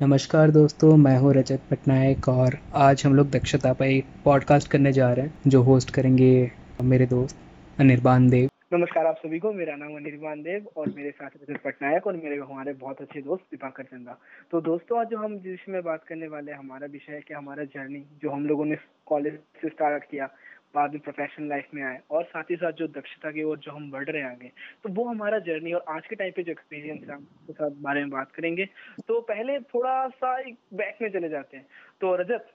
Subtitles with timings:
[0.00, 4.92] नमस्कार दोस्तों, मैं हूँ रजत पटनायक और आज हम लोग दक्षता पर एक पॉडकास्ट करने
[4.92, 6.50] जा रहे हैं, जो होस्ट करेंगे
[6.82, 7.36] मेरे दोस्त
[7.80, 12.06] अनिर्बान देव। नमस्कार आप सभी को, मेरा नाम अनिर्बान देव और मेरे साथ रजत पटनायक
[12.06, 14.18] और मेरे हमारे बहुत अच्छे दोस्त दीपाकर चंदा।
[14.50, 17.64] तो दोस्तों, आज जो हम जिस में बात करने वाले हमारा विषय है कि हमारा
[17.64, 18.76] जर्नी जो हम लोगों ने
[19.06, 20.28] कॉलेज से स्टार्ट किया
[20.74, 23.72] बाद में प्रोफेशनल लाइफ में आए और साथ ही साथ जो दक्षता की ओर जो
[23.72, 24.50] हम बढ़ रहे हैं आगे
[24.82, 28.00] तो वो हमारा जर्नी और आज के टाइम पे जो एक्सपीरियंस है उसके साथ बारे
[28.00, 28.64] में बात करेंगे।
[29.08, 31.66] तो पहले थोड़ा सा एक बैक में चले जाते हैं।
[32.00, 32.52] तो रजत।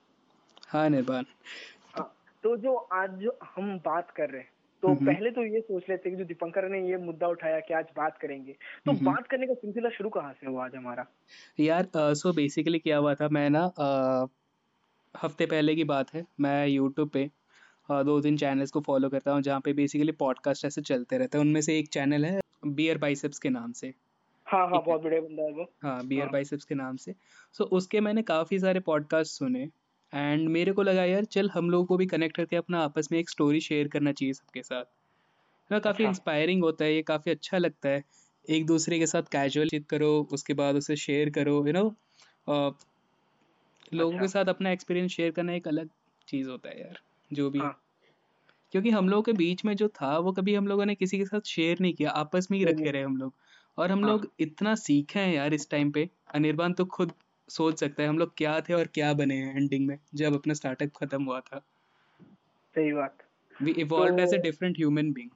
[0.68, 1.26] हाँ निर्बान
[1.96, 2.14] हाँ
[2.44, 4.50] तो जो आज जो हम बात कर रहे हैं
[4.84, 7.86] तो पहले तो ये सोच लेते कि जो दीपंकर ने ये मुद्दा उठाया कि आज
[7.98, 8.52] बात करेंगे
[8.86, 11.06] तो बात करने का सिलसिला शुरू कहाँ से हुआ आज हमारा?
[11.60, 13.64] यार सो बेसिकली क्या हुआ था मैं ना
[15.16, 17.30] हफ़्ते पहले की बात है मैं यूट्यूब पे
[17.92, 21.46] दो तीन चैनल्स को फॉलो करता हूँ जहाँ पे बेसिकली पॉडकास्ट ऐसे चलते रहते हैं।
[21.46, 23.94] उनमें से एक चैनल है बियर बाइसेप्स के नाम से।
[24.48, 26.32] हाँ हाँ बहुत बढ़िया बंदा है वो। हाँ बियर हाँ.
[26.32, 27.14] बाइसेप्स के नाम से।
[27.54, 29.70] सो so, उसके मैंने काफ़ी सारे पॉडकास्ट सुने।
[30.14, 33.20] एंड मेरे को लगा यार चल हम लोगों को भी कनेक्ट करके अपना आपस में
[33.20, 34.86] एक स्टोरी शेयर करना चाहिए सबके साथ।
[35.72, 38.04] ना काफ़ी इंस्पायरिंग होता है ये काफ़ी अच्छा लगता है।
[38.50, 41.84] एक दूसरे के साथ कैजुअल चित करो उसके बाद उसे शेयर करो यू नो
[43.94, 45.90] लोगों अच्छा। के साथ अपना एक्सपीरियंस शेयर करना एक अलग
[46.28, 47.00] चीज़ होता है यार।
[47.32, 47.80] जो भी। हाँ.
[48.74, 51.26] क्योंकि हम लोगों के बीच में जो था वो कभी हम लोगों ने किसी के
[51.26, 53.34] साथ शेयर नहीं किया आपस में ही रखे रहे हम लोग।
[53.78, 57.12] और हम हाँ। लोग इतना सीखे हैं यार इस टाइम पे। अनिर्बान तो खुद
[57.50, 60.54] सोच सकता है हम लोग क्या थे और क्या बने हैं एंडिंग में जब अपना
[60.54, 61.60] स्टार्टअप खत्म हुआ था।
[62.76, 63.24] सही बात।
[63.56, 65.30] We evolve as a different human being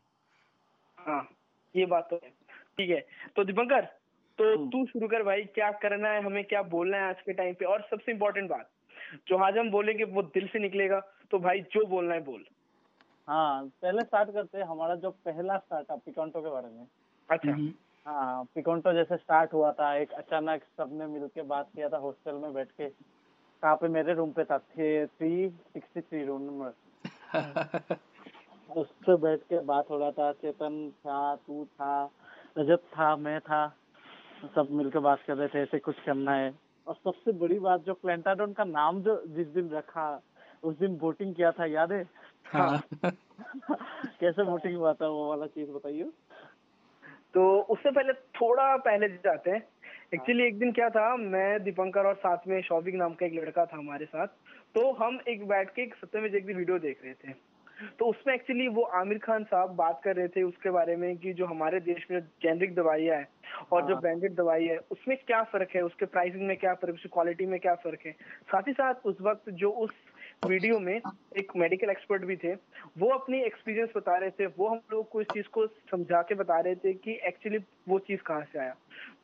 [0.97, 1.28] हाँ
[1.75, 2.30] ये बात तो है।
[2.78, 3.00] ठीक है
[3.35, 3.81] तो दीपंकर
[4.39, 7.33] तो हम्म। तू शुरू कर भाई क्या करना है हमें क्या बोलना है आज के
[7.33, 7.66] टाइम पे?
[7.66, 8.69] और सबसे इम्पोर्टेंट बात
[9.28, 11.00] जो आज हम बोलेंगे वो दिल से निकलेगा।
[11.31, 12.43] तो भाई जो बोलना है बोल।
[13.27, 16.88] हाँ पहले स्टार्ट करते हैं हमारा जो पहला स्टार्टअप पिकॉन्टो के बारे में।
[17.29, 17.71] अच्छा। हम्म।
[18.05, 22.53] हाँ पिकॉन्टो जैसे स्टार्ट हुआ था एक अचानक सबने मिलके बात किया था हॉस्टल में
[22.53, 22.89] बैठ के।
[23.63, 23.88] कहाँ पे?
[23.88, 26.73] मेरे रूम पे था three sixty three room number
[28.77, 32.09] उस पे बैठ के बात हो रहा था चेतन था तू था
[32.57, 33.67] रजत था मैं था
[34.56, 36.53] सब मिलकर बात कर रहे थे ऐसे कुछ करना है।
[36.88, 40.22] और सबसे बड़ी बात जो प्लेंटाडोन का नाम जो जिस दिन रखा
[40.63, 42.03] उस दिन वोटिंग किया था याद है?
[42.46, 42.81] हाँ।
[44.19, 46.09] कैसे वोटिंग हुआ था वो वाला चीज़ बताइए
[47.34, 49.62] तो उससे पहले थोड़ा पहले जाते हैं।
[50.13, 53.66] एक्चुअली एक दिन क्या था मैं दीपंकर और साथ में शौविक नाम का एक लड़का
[53.66, 54.28] था हमारे साथ।
[54.75, 57.34] तो हम एक बैठ के एक सत्य में एक वीडियो देख रहे थे।
[58.00, 61.34] तो उसमें एक्चुअली वो आमिर खान साहब बात कर रहे थे उसके बारे में कि
[61.34, 63.28] जो हमारे देश में जेनरिक दवाइयाँ है
[63.72, 65.81] और जो ब्रांडेड हाँ। दवाई है उसमें क्या फ़र्क है?
[65.81, 68.12] उसके प्राइसिंग में क्या फ़र्क उसकी क्वालिटी में क्या फ़र्क है?
[68.51, 69.91] साथ ही साथ उस वक्त जो उस
[70.41, 71.01] वीडियो में
[71.38, 72.53] एक मेडिकल एक्सपर्ट भी थे।
[72.97, 76.35] वो अपनी एक्सपीरियंस बता रहे थे। वो हम लोग को इस चीज़ को समझा के
[76.35, 78.75] बता रहे थे कि एक्चुअली वो चीज़ कहाँ से आया।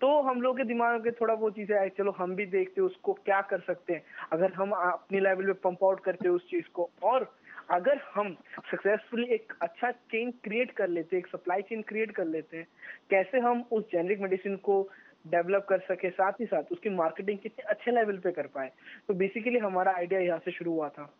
[0.01, 3.13] तो हम लोग के दिमाग में थोड़ा वो चीज़ आया चलो हम भी देखते उसको
[3.13, 6.89] क्या कर सकते हैं। अगर हम अपनी लेवल पे पंप आउट करते उस चीज़ को।
[7.03, 7.31] और
[7.71, 8.35] अगर हम
[8.71, 12.67] सक्सेसफुली एक अच्छा चेन क्रिएट कर लेते एक सप्लाई चेन क्रिएट कर लेते हैं
[13.09, 14.81] कैसे हम उस जेनरिक मेडिसिन को
[15.25, 18.71] डेवलप कर सके, साथ ही साथ उसकी मार्केटिंग कितने अच्छे लेवल पे कर पाए।
[19.07, 21.11] तो बेसिकली हमारा आइडिया यहाँ से शुरू हुआ था।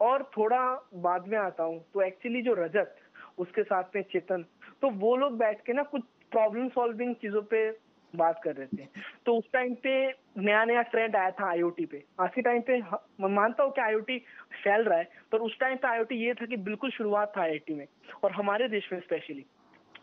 [0.00, 0.60] और थोड़ा
[0.96, 2.94] बाद में आता हूँ तो एक्चुअली जो रजत,
[3.38, 4.44] उसके साथ में चेतन
[4.82, 6.02] तो वो लोग बैठ के ना कुछ
[6.32, 7.70] प्रॉब्लम सॉल्विंग चीज़ों पे
[8.14, 8.86] बात कर रहे थे।
[9.26, 9.92] तो उस टाइम पे
[10.38, 13.80] नया नया ट्रेंड आया था आईओटी पे। आज के टाइम पे मैं मानता हूँ कि
[13.80, 14.18] आईओटी
[14.54, 17.74] फैल रहा है, पर उस टाइम पे आईओटी ये था कि बिल्कुल शुरुआत था आईआईटी
[17.74, 17.86] में,
[18.24, 19.44] और हमारे देश में स्पेशली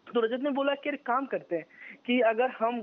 [0.08, 1.66] तो रजत ने बोला कि काम करते हैं
[2.06, 2.81] कि अगर हम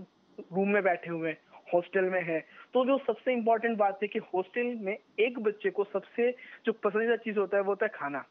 [0.52, 1.36] रूम में बैठे हुए
[1.74, 2.38] हॉस्टल में है।
[2.74, 6.30] तो जो सबसे इम्पोर्टेंट बात है कि हॉस्टल में एक बच्चे को सबसे
[6.66, 8.24] जो पसंदीदा चीज़ होता है वो होता है खाना।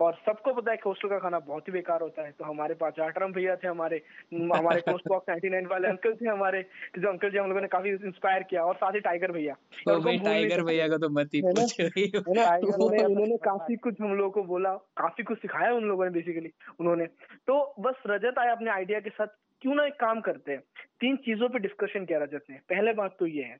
[0.00, 2.74] और सबको पता है कि हॉस्टल का खाना बहुत ही बेकार होता है। तो हमारे
[2.74, 4.02] पास जाटराम भैया थे हमारे
[4.34, 6.64] हमारे पोस्ट बॉक्स नाइनटी नाइन वाले अंकल थे हमारे
[6.98, 9.98] जो अंकल जी हम लोगों ने काफ़ी इंस्पायर किया। और साथ ही टाइगर भैया। तो
[10.24, 15.24] टाइगर भैया का तो मत ही उन्होंने उन्होंने काफ़ी कुछ हम लोगों को बोला काफ़ी
[15.24, 17.06] कुछ सिखाया उन लोगों ने बेसिकली उन्होंने।
[17.46, 19.26] तो बस रजत आया अपने आइडिया के साथ
[19.62, 20.60] क्यों ना एक काम करते हैं?
[21.00, 23.58] तीन चीज़ों पे डिस्कशन किया जाते हैं पहले बात तो ये है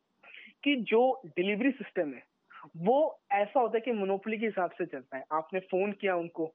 [0.64, 2.22] कि जो डिलीवरी सिस्टम है,
[2.76, 6.46] वो ऐसा होता है कि मोनोपोली के हिसाब से चलता है। आपने फ़ोन किया उनको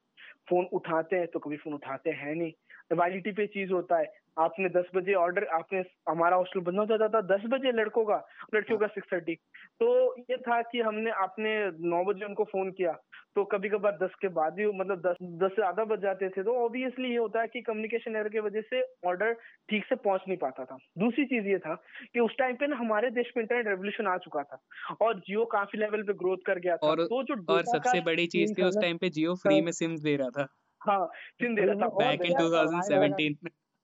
[0.50, 2.52] फ़ोन उठाते हैं तो कभी फ़ोन उठाते हैं नहीं।
[2.94, 4.06] वैलिडिटी पे चीज़ होता है।
[4.40, 5.80] आपने दस बजे ऑर्डर आपने
[6.10, 8.16] हमारा हॉस्टल बंद हो जाता था दस बजे लड़कों का
[8.56, 9.36] लड़कियों का सिक्स थर्टी
[9.82, 9.88] तो
[10.22, 11.52] ये था कि हमने आपने
[11.90, 12.92] नौ बजे उनको फ़ोन किया।
[13.36, 16.44] तो कभी कभार दस के बाद ही मतलब दस दस से ज़्यादा बज जाते थे
[16.44, 19.34] तो ऑब्वियसली ये होता है कि कम्युनिकेशन एयर की वजह से ऑर्डर
[19.70, 21.76] ठीक से पहुँच नहीं पाता था। दूसरी चीज़ ये था
[22.14, 24.62] कि उस टाइम पे ना हमारे देश में इंटरनेट रेवोल्यूशन आ चुका था
[25.02, 28.28] और जियो काफ़ी लेवल पे ग्रोथ कर गया था। और, तो जो और सबसे बड़ी
[28.28, 30.48] चीज़ थी उस टाइम पे जियो फ्री में सिम दे रहा था।
[30.82, 31.06] हाँ
[31.42, 33.36] सिम दे रहा था बैक इन 2017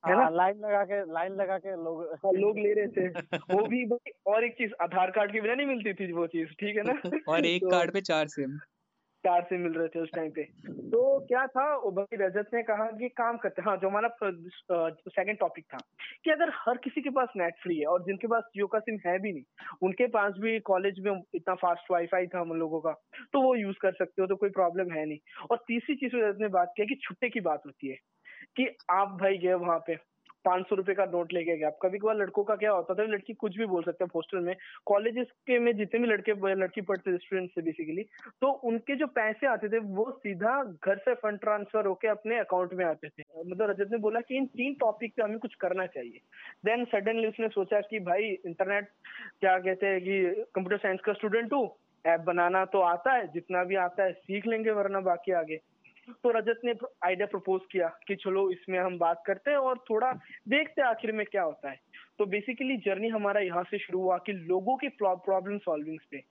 [0.04, 0.30] है ना?
[0.30, 3.08] लाइन लगा के लाइन लगा के लोग हाँ, लोग ले रहे थे।
[3.56, 3.86] वो भी
[4.26, 6.94] और एक चीज़ आधार कार्ड की बिना नहीं मिलती थी वो चीज़ ठीक है ना?
[7.28, 8.58] और एक तो, कार्ड पे चार सिम
[9.28, 10.44] चार सिम मिल रहे थे उस टाइम पे।
[10.90, 15.66] तो क्या था भाई रजत ने कहा कि काम करते हाँ जो हमारा सेकंड टॉपिक
[15.66, 15.78] था,
[16.24, 18.98] कि अगर हर किसी के पास नेट फ्री है और जिनके पास जियो का सिम
[19.06, 19.44] है भी नहीं,
[19.82, 22.92] उनके पास भी कॉलेज में इतना फास्ट वाईफाई था हम लोगों का
[23.34, 25.18] तो वो यूज़ कर सकते हो तो कोई प्रॉब्लम है नहीं।
[25.52, 27.98] और तीसरी चीज़ रजत ने बात किया कि छुट्टे की बात होती है,
[28.58, 29.96] कि आप भाई गए वहाँ पे
[30.48, 33.34] पाँच सौ रुपए का नोट लेके गया कभी कभार लड़कों का क्या होता था, लड़की
[33.36, 34.56] कुछ भी बोल सकते हैं हॉस्टल में।
[34.86, 38.04] कॉलेजेस के में जितने भी लड़के, लड़की पढ़ते थे स्टूडेंट से बेसिकली
[38.42, 42.74] तो उनके जो पैसे आते थे, वो सीधा घर से फंड ट्रांसफ़र होके अपने अकाउंट
[42.74, 45.86] में आते थे। मतलब रजत ने बोला कि इन तीन टॉपिक पे हमें कुछ करना
[45.88, 46.20] चाहिए।
[46.66, 48.90] देन सडनली उसने सोचा कि भाई इंटरनेट
[49.40, 50.22] क्या कहते हैं कि
[50.56, 51.68] कंप्यूटर साइंस का स्टूडेंट हूँ।
[52.06, 55.60] ऐप बनाना तो आता है, जितना भी आता है, सीख लेंगे, वरना बाकी आगे।
[56.08, 56.74] तो रजत ने
[57.06, 60.12] आइडिया प्रपोज किया कि चलो इसमें हम बात करते हैं और थोड़ा
[60.50, 61.80] देखते हैं आखिर में क्या होता है।
[62.20, 66.24] तो बेसिकली जर्नी हमारा यहाँ से शुरू हुआ कि लोगों की प्रॉब्लम सॉल्विंग पे।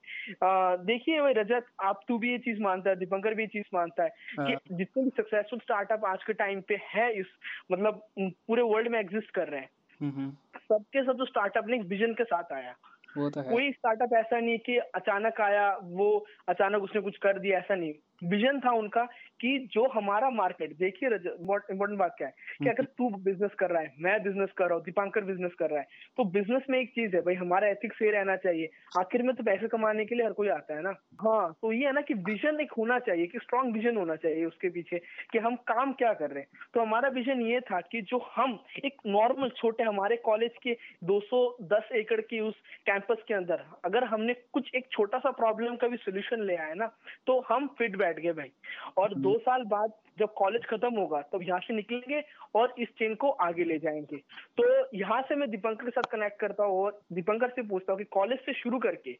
[0.85, 4.03] देखिए भाई रजत आप तू भी ये चीज़ मानता है दीपंकर भी ये चीज़ मानता
[4.03, 7.25] है कि हाँ। जितने भी सक्सेसफुल स्टार्टअप आज के टाइम पे है इस
[7.71, 12.23] मतलब पूरे वर्ल्ड में एग्जिस्ट कर रहे हैं। सबके सब जो स्टार्टअप ने विजन के
[12.23, 12.75] साथ आया।
[13.17, 17.39] वो तो है। कोई स्टार्टअप ऐसा नहीं कि अचानक आया वो अचानक उसने कुछ कर
[17.39, 19.03] दिया ऐसा नहीं। विजन था उनका
[19.39, 22.33] कि जो हमारा मार्केट देखिए इम्पोर्टेंट बात क्या है
[22.63, 25.69] कि अगर तू बिज़नेस कर रहा है मैं बिज़नेस कर रहा हूँ दीपांकर बिज़नेस कर
[25.69, 25.87] रहा है
[26.17, 28.69] तो बिज़नेस में एक चीज़ है भाई हमारा एथिक्स ये रहना चाहिए।
[28.99, 30.93] आखिर में तो पैसे कमाने के लिए हर कोई आता है ना?
[31.21, 34.45] हाँ तो ये है ना कि विजन एक होना चाहिए कि स्ट्रॉन्ग विजन होना चाहिए
[34.45, 34.99] उसके पीछे
[35.31, 38.57] कि हम काम क्या कर रहे हैं। तो हमारा विजन ये था कि जो हम
[38.85, 40.73] एक नॉर्मल छोटे हमारे कॉलेज के
[41.03, 42.55] 210 एकड़ की उस
[42.85, 46.73] कैंपस के अंदर अगर हमने कुछ एक छोटा सा प्रॉब्लम का भी सोल्यूशन ले आया
[46.73, 46.87] ना
[47.27, 48.51] तो हम फिट बैठ गए भाई।
[48.97, 52.21] और दो हम्म। साल बाद जब कॉलेज खत्म होगा तब यहाँ से निकलेंगे
[52.55, 54.17] और इस चेन को आगे ले जाएँगे।
[54.57, 54.63] तो
[54.97, 58.05] यहाँ से मैं दीपंकर के साथ कनेक्ट करता हूँ और दीपंकर से पूछता हूँ कि
[58.11, 59.17] कॉलेज से शुरू करके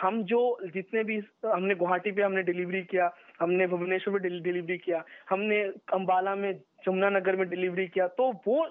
[0.00, 0.40] हम जो
[0.74, 3.10] जितने भी हमने गुवाहाटी पे हमने डिलीवरी किया
[3.40, 5.60] हमने भुवनेश्वर में डिलीवरी किया हमने
[5.92, 6.52] अम्बाला में
[6.86, 8.66] जमुनानगर में डिलीवरी किया तो वो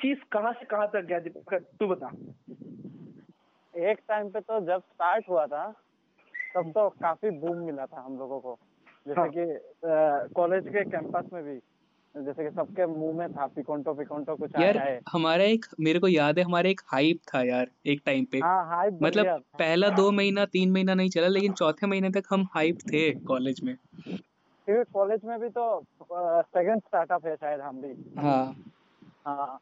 [0.00, 1.58] चीज़ कहाँ से कहाँ तक गया दीपंकर?
[1.58, 2.10] तू बता।
[3.74, 5.64] एक टाइम पे तो जब स्टार्ट हुआ था
[6.54, 8.58] तब तो काफ़ी बूम मिला था हम लोगों को।
[9.06, 9.30] जैसे हाँ.
[9.30, 11.54] कि कॉलेज के कैंपस में भी
[12.14, 16.08] जैसे कि सबके मुँह में था पिकोंटो पिकोंटो कुछ यार है हमारा एक मेरे को
[16.08, 20.10] याद है हमारा एक हाइप था यार एक टाइम पे। हाँ हाइप मतलब पहला दो
[20.10, 23.76] महीना तीन महीना नहीं चला लेकिन चौथे महीने तक हम हाइप थे कॉलेज में।
[24.66, 25.66] क्योंकि कॉलेज में भी तो
[26.12, 28.54] सेकंड स्टार्टअप है शायद हम भी। हाँ।
[29.26, 29.58] हाँ।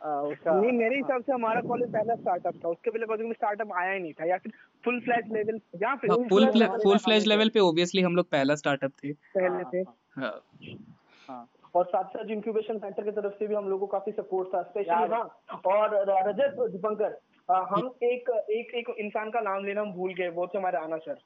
[0.00, 3.92] उसका नहीं मेरे हिसाब से हमारा कॉलेज पहला स्टार्टअप था। उसके पहले में स्टार्टअप आया
[3.92, 4.52] ही नहीं था। या फिर
[4.84, 6.50] फुल फ्लैज लेवल या फिर फुल
[6.84, 10.42] फुल फ्लैज लेवल पे ऑब्वियसली हम लोग पहला स्टार्टअप थे। पहले थे। हाँ,
[11.28, 14.48] हाँ। और साथ साथ इंक्यूबेशन सेंटर की तरफ़ से भी हम लोगों को काफ़ी सपोर्ट
[14.48, 15.94] था स्पेशली हाँ और
[16.28, 17.18] रजत दीपंकर
[17.52, 20.96] हम एक एक एक इंसान का नाम लेना हम भूल गए वो थे हमारे आना
[20.96, 21.18] सर।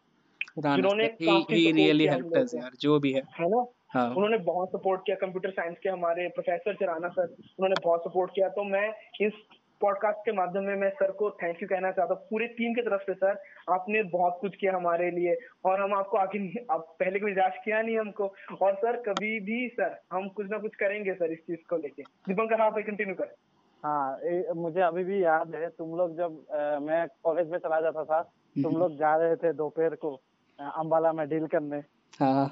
[0.59, 3.65] जिन्होंने काफ़ी रियली हेल्प यार जो भी है। है ना?
[3.94, 4.08] हाँ.
[4.11, 8.31] उन्होंने बहुत सपोर्ट किया कंप्यूटर साइंस के हमारे प्रोफेसर थे राना सर उन्होंने बहुत सपोर्ट
[8.35, 8.88] किया। तो मैं
[9.20, 9.32] इस
[9.81, 12.82] पॉडकास्ट के माध्यम में मैं सर को थैंक यू कहना चाहता हूँ। पूरी टीम की
[12.82, 13.38] तरफ़ से सर
[13.73, 17.82] आपने बहुत कुछ किया हमारे लिए और हम आपको आगे आप पहले कोई निराश किया
[17.82, 18.32] नहीं हमको।
[18.62, 22.02] और सर कभी भी सर हम कुछ ना कुछ करेंगे सर इस चीज़ को लेके।
[22.02, 23.35] दीपंकर हाँ कंटिन्यू कर।
[23.82, 27.81] हाँ ए, मुझे अभी भी याद है तुम लोग जब आ, मैं कॉलेज में चला
[27.81, 30.14] जाता था तुम हम्म। लोग जा रहे थे दोपहर को
[30.59, 31.83] अम्बाला में डील करने।
[32.21, 32.50] हाँ।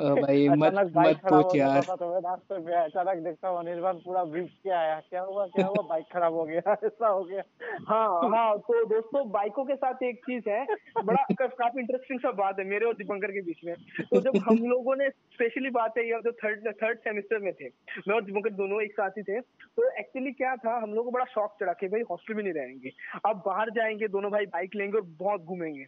[0.00, 4.46] भाई मत मत पूछ यार। तो मैं रास्ते में अचानक देखता हूँ अनिर्बान पूरा भीग
[4.46, 5.82] के आया। क्या हुआ क्या हुआ?
[5.82, 7.42] बाइक खराब हो गया ऐसा हो गया।
[7.88, 10.66] हाँ हाँ तो दोस्तों बाइकों के साथ एक चीज़ है
[11.04, 14.58] बड़ा काफ़ी इंटरेस्टिंग सा बात है मेरे और दीपंकर के बीच में। तो जब हम
[14.64, 17.68] लोगों ने स्पेशली बात है ये जो थर्ड थर्ड सेमेस्टर में थे
[18.08, 21.10] मैं और दीपंकर दोनों एक साथ ही थे तो एक्चुअली क्या था हम लोग को
[21.10, 22.90] बड़ा शौक चढ़ा के भाई हॉस्टल में नहीं रहेंगे।
[23.26, 25.86] अब बाहर जाएँगे दोनों भाई बाइक लेंगे और बहुत घूमेंगे।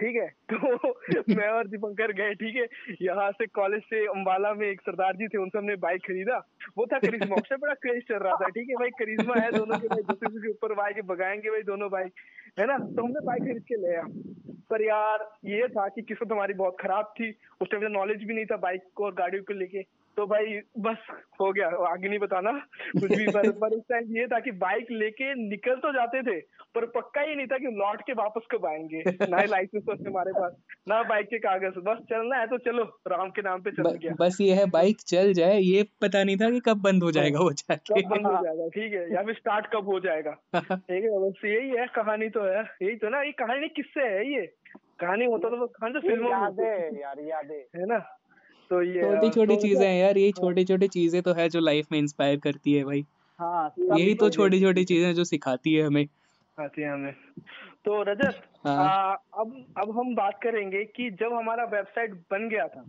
[0.00, 0.32] ठीक है?
[0.52, 2.66] तो मैं और दीपंकर गए, ठीक है?
[3.02, 6.86] यहाँ से कॉलेज से अम्बाला में एक सरदार जी थे, उनसे हमने बाइक खरीदा। वो
[6.86, 8.74] था करिश्मा। उससे बड़ा क्रेज चल रहा था, ठीक है?
[8.74, 12.12] भाई करिश्मा है दोनों के भाई, दूसरे के ऊपर बाइक भगाएँगे भाई दोनों बाइक
[12.58, 12.78] है ना?
[12.78, 14.04] तो हमने बाइक खरीद के ले आया।
[14.70, 18.46] पर यार, ये था कि किस्मत हमारी बहुत खराब थी। उस टाइम नॉलेज भी नहीं
[18.46, 19.82] था बाइक को और गाड़ियों को लेके।
[20.16, 20.96] तो भाई बस
[21.40, 22.50] हो गया। आगे नहीं बताना।
[23.00, 26.40] कुछ भी पर, पर उस टाइम ये था कि बाइक लेके निकल तो जाते थे
[26.74, 30.10] पर पक्का ही नहीं था कि लौट के वापस कब आएँगे। ना ही लाइसेंस होते
[30.10, 30.52] हमारे पास
[30.88, 34.14] ना बाइक के कागज़। बस चलना है तो चलो राम के नाम पे चल गया।
[34.20, 37.40] बस ये है बाइक चल जाए ये पता नहीं था कि कब बंद हो जाएगा
[37.40, 40.30] वो जाके। कब बंद हो जाएगा ठीक है। या फिर स्टार्ट कब हो जाएगा।
[40.76, 44.32] ठीक है बस यही है कहानी तो है। यही तो ना ये कहानी किससे है
[44.32, 44.46] ये।
[45.00, 48.15] कहानी होता तो कहानी तो फ़िल्मों याद है यार याद। है ना?
[48.70, 51.60] तो ये छोटी छोटी तो चीज़ें हैं यार ये छोटी छोटी चीज़ें तो है जो
[51.60, 53.04] लाइफ में इंस्पायर करती है भाई।
[53.38, 57.12] हाँ यही तो छोटी छोटी चीज़ें जो सिखाती है हमें। सिखाती है हमें।
[57.84, 62.84] तो रजत हाँ। अब अब हम बात करेंगे कि जब हमारा वेबसाइट बन गया था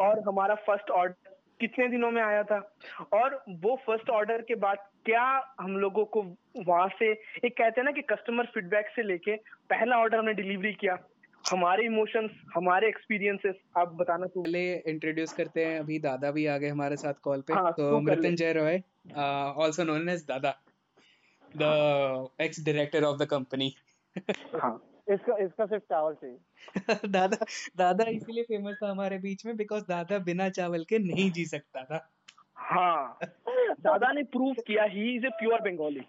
[0.00, 2.58] और हमारा फ़र्स्ट ऑर्डर कितने दिनों में आया था
[3.12, 5.24] और वो फ़र्स्ट ऑर्डर के बाद क्या
[5.60, 6.22] हम लोगों को
[6.66, 9.36] वहाँ से एक कहते हैं ना कि कस्टमर फीडबैक से लेके
[9.70, 10.94] पहला ऑर्डर हमने डिलीवरी किया।
[11.50, 16.56] हमारे इमोशंस हमारे एक्सपीरियंसेस आप बताना तो पहले इंट्रोड्यूस करते हैं अभी दादा भी आ
[16.58, 18.80] गए हमारे साथ कॉल पे हाँ, तो Mrityunjay Roy
[19.16, 20.54] also known as Dada
[21.54, 23.74] the ex director of the company
[24.54, 24.74] हाँ
[25.10, 27.46] इसका इसका सिर्फ़ चावल चाहिए। दादा
[27.76, 31.84] दादा इसीलिए फ़ेमस था हमारे बीच में बिकॉज़ दादा बिना चावल के नहीं जी सकता
[31.84, 31.98] था।
[32.64, 33.18] हाँ।
[33.80, 36.00] दादा ने प्रूव किया he is a pure Bengali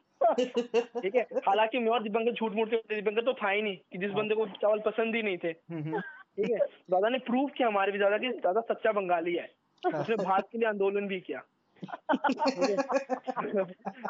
[1.02, 1.22] ठीक है?
[1.22, 4.36] हालाँकि मैं और दीपंकर झूठ मूठ के दीपंकर तो था ही नहीं कि जिस बंदे
[4.36, 6.58] को चावल पसंद ही नहीं थे। हम्म, हम्म। ठीक है?
[6.92, 9.50] दादा ने प्रूव किया हमारे भी दादा की दादा सच्चा बंगाली है।
[9.86, 11.42] उसने भारत के लिए आंदोलन भी किया।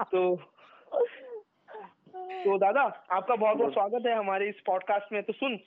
[0.03, 0.35] तो
[2.15, 5.57] तो दादा आपका बहुत बहुत स्वागत है हमारे इस पॉडकास्ट में। तो सुन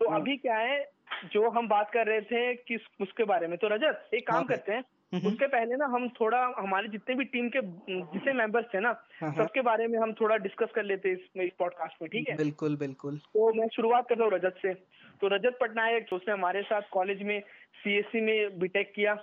[0.00, 0.90] तो हाँ। अभी क्या है
[1.32, 4.44] जो हम बात कर रहे थे किस उसके बारे में। तो रजत एक काम हाँ,
[4.44, 4.84] करते हैं।
[5.14, 7.60] उसके पहले ना हम थोड़ा हमारे जितने भी टीम के
[7.90, 11.52] जितने मेंबर्स थे ना हाँ, सबके बारे में हम थोड़ा डिस्कस कर लेते हैं इस
[11.58, 12.36] पॉडकास्ट में ठीक है?
[12.36, 14.74] बिल्कुल बिल्कुल। तो मैं शुरुआत करता हूँ रजत से।
[15.20, 17.40] तो रजत पटनायक उसने हमारे साथ कॉलेज में
[17.84, 19.16] सीएससी में बीटेक किया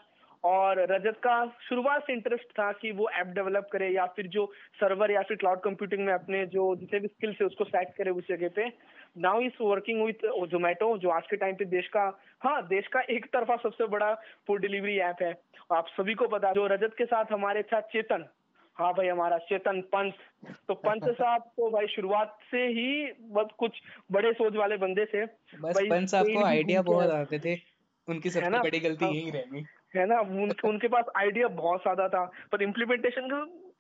[0.44, 4.54] और रजत का शुरुआत से इंटरेस्ट था कि वो ऐप डेवलप करे या फिर जो
[4.76, 8.12] सर्वर या फिर क्लाउड कंप्यूटिंग में अपने जो जितने भी स्किल्स है उसको सेट करे
[8.12, 8.70] उस जगह पे।
[9.16, 13.02] Now is working with Zomato जो आज के टाइम पे देश का हाँ देश का
[13.10, 14.14] एक तरफा सबसे बड़ा
[14.48, 15.34] फ़ूड डिलीवरी ऐप है।
[15.74, 18.26] आप सभी को पता जो रजत के साथ हमारे साथ चेतन।
[18.78, 20.14] हाँ भाई हमारा चेतन पंच
[20.68, 23.82] तो पंच साहब तो भाई शुरुआत से ही बहुत कुछ
[24.12, 27.56] बड़े सोच वाले बंदे थे। बस पंच साहब को आइडिया बहुत आते थे।
[28.08, 30.20] उनकी सबसे बड़ी गलती हाँ। यही रही है ना?
[30.20, 33.30] उनके उनके पास आइडिया बहुत ज़्यादा था। पर इम्प्लीमेंटेशन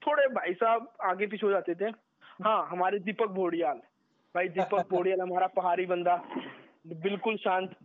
[0.07, 1.85] थोड़े भाई साहब आगे पीछे हो जाते थे।
[2.43, 3.81] हाँ हमारे दीपक भोडियाल।
[4.35, 6.15] भाई दीपक भोडियाल हमारा पहाड़ी बंदा।
[6.87, 7.75] बिल्कुल शांत।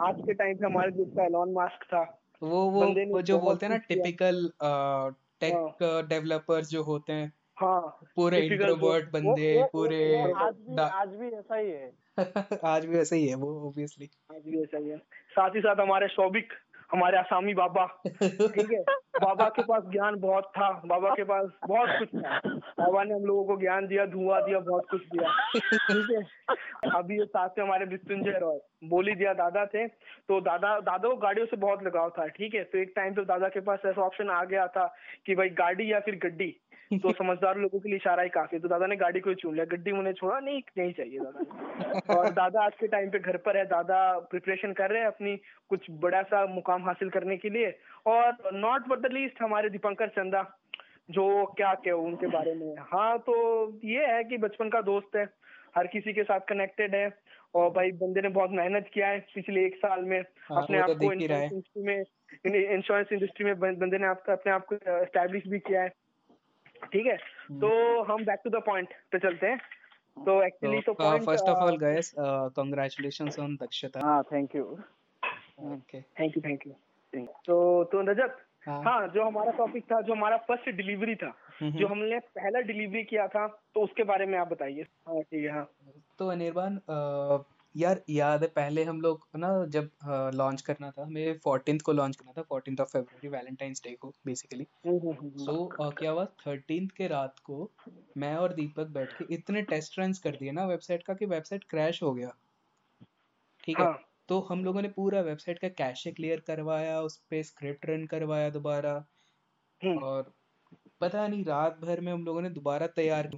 [0.00, 3.66] आज के टाइम पे हमारे ग्रुप का एलॉन मास्क था। वो वो, वो जो बोलते
[3.66, 4.50] हैं ना टिपिकल
[5.40, 11.08] टेक डेवलपर्स जो होते हैं। हाँ। पूरे इंट्रोवर्ट बंदे वो, वो, पूरे आज भी आज
[11.08, 11.92] भी ऐसा ही है।
[12.64, 14.96] आज भी ऐसा ही है वो ऑब्वियसली आज भी ऐसा ही है।
[15.30, 16.52] साथ ही साथ हमारे शौबिक
[16.92, 18.82] हमारे आसामी बाबा ठीक है?
[19.22, 22.38] बाबा के पास ज्ञान बहुत था बाबा के पास बहुत कुछ था।
[22.80, 26.22] बाबा ने हम लोगों को ज्ञान दिया धुआँ दिया बहुत कुछ दिया ठीक है?
[26.94, 31.16] अभी ये साथ में हमारे मृत्युंजय रॉय बोली दिया दादा थे तो दादा दादा को
[31.16, 32.64] गाड़ियों से बहुत लगाव था ठीक है?
[32.64, 34.94] तो एक टाइम तो दादा के पास ऐसा ऑप्शन आ गया था
[35.26, 36.54] कि भाई गाड़ी या फिर गड्डी
[36.98, 39.64] तो समझदार लोगों के लिए इशारा ही काफ़ी तो दादा ने गाड़ी को चुन लिया।
[39.64, 43.56] गड्डी उन्हें छोड़ा नहीं नहीं चाहिए दादा और दादा आज के टाइम पे घर पर
[43.56, 45.36] है। दादा प्रिपरेशन कर रहे हैं अपनी
[45.68, 50.08] कुछ बड़ा सा मुकाम हासिल करने के लिए। और नॉट बट द लीस्ट हमारे दीपंकर
[50.08, 50.58] चंदा
[51.10, 55.24] जो क्या क्या उनके बारे में। हाँ तो ये है कि बचपन का दोस्त है।
[55.76, 59.66] हर किसी के साथ कनेक्टेड है। और भाई बंदे ने बहुत मेहनत किया है पिछले
[59.66, 62.04] एक साल में। हाँ, अपने आप तो को इंश्योरेंस इंडस्ट्री में
[62.76, 65.92] इंश्योरेंस इंडस्ट्री में बंदे ने आपका अपने आप को एस्टेब्लिश भी किया है।
[66.84, 67.16] ठीक है?
[67.48, 69.58] हम्म। तो हम बैक टू द पॉइंट पे चलते हैं।
[70.16, 76.36] तो एक्चुअली तो first of all guys congratulations on Dakshata हाँ thank you okay thank
[76.36, 78.82] you thank you तो तो रजत हाँ.
[78.84, 81.32] हाँ जो हमारा टॉपिक था जो हमारा फ़र्स्ट डिलीवरी था
[81.62, 85.52] जो। हमने पहला डिलीवरी किया था तो उसके बारे में आप बताइए। हाँ ठीक है
[85.52, 85.68] हाँ।
[86.18, 86.80] तो अनिर्बान
[87.76, 89.90] यार याद है पहले हम लोग ना जब
[90.34, 94.12] लॉन्च करना था हमें फोर्टीन को लॉन्च करना था fourteen of February Valentine's day को
[94.26, 96.24] बेसिकली सो क्या हुआ?
[96.24, 97.70] थर्टीन के रात को
[98.16, 101.64] मैं और दीपक बैठ के इतने टेस्ट रन कर दिए ना वेबसाइट का कि वेबसाइट
[101.64, 102.34] क्रैश हो गया।
[103.64, 103.84] ठीक है?
[103.84, 104.04] हाँ.
[104.28, 108.50] तो हम लोगों ने पूरा वेबसाइट का कैशे क्लियर करवाया उस पर स्क्रिप्ट रन करवाया
[108.50, 109.06] दोबारा।
[109.84, 110.32] हम्म। और
[111.00, 113.30] पता नहीं रात भर में हम लोगों ने दोबारा तैयार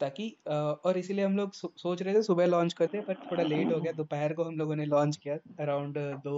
[0.00, 3.80] ताकि और इसीलिए हम लोग सोच रहे थे सुबह लॉन्च करते पर थोड़ा लेट हो
[3.80, 6.36] गया। दोपहर को हम लोगों ने लॉन्च किया। अराउंड दो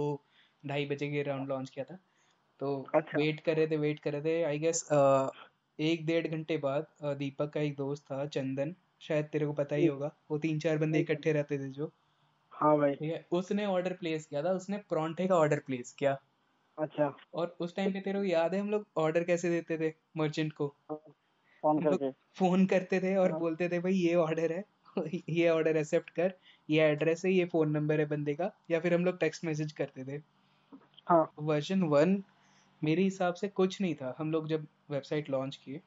[0.63, 1.97] ढाई बजे के अराउंड लॉन्च किया था।
[2.59, 4.87] तो अच्छा। वेट कर रहे थे वेट कर रहे थे। आई गेस
[5.79, 6.87] एक डेढ़ घंटे बाद
[7.19, 10.77] दीपक का एक दोस्त था चंदन। शायद तेरे को पता ही होगा। वो तीन चार
[10.79, 11.91] बंदे इकट्ठे रहते थे जो।
[12.53, 13.25] हाँ भाई। ठीक है?
[13.33, 16.17] उसने ऑर्डर प्लेस किया था। उसने प्रॉन्टे का ऑर्डर प्लेस किया।
[16.77, 19.93] अच्छा। और उस टाइम पे तेरे को याद है हम लोग ऑर्डर कैसे देते थे
[20.17, 20.75] मर्चेंट को?
[20.81, 21.13] हाँ।
[21.63, 24.63] फ़ोन करके। फ़ोन करते थे और हाँ। बोलते थे भाई ये ऑर्डर है
[25.29, 26.33] ये ऑर्डर एक्सेप्ट कर
[26.69, 29.71] ये एड्रेस है ये फ़ोन नंबर है बंदे का। या फिर हम लोग टेक्स्ट मैसेज
[29.73, 30.21] करते थे।
[31.07, 32.23] हाँ। वर्जन वन
[32.81, 35.81] मेरे हिसाब से कुछ नहीं था। हम लोग जब वेबसाइट लॉन्च किए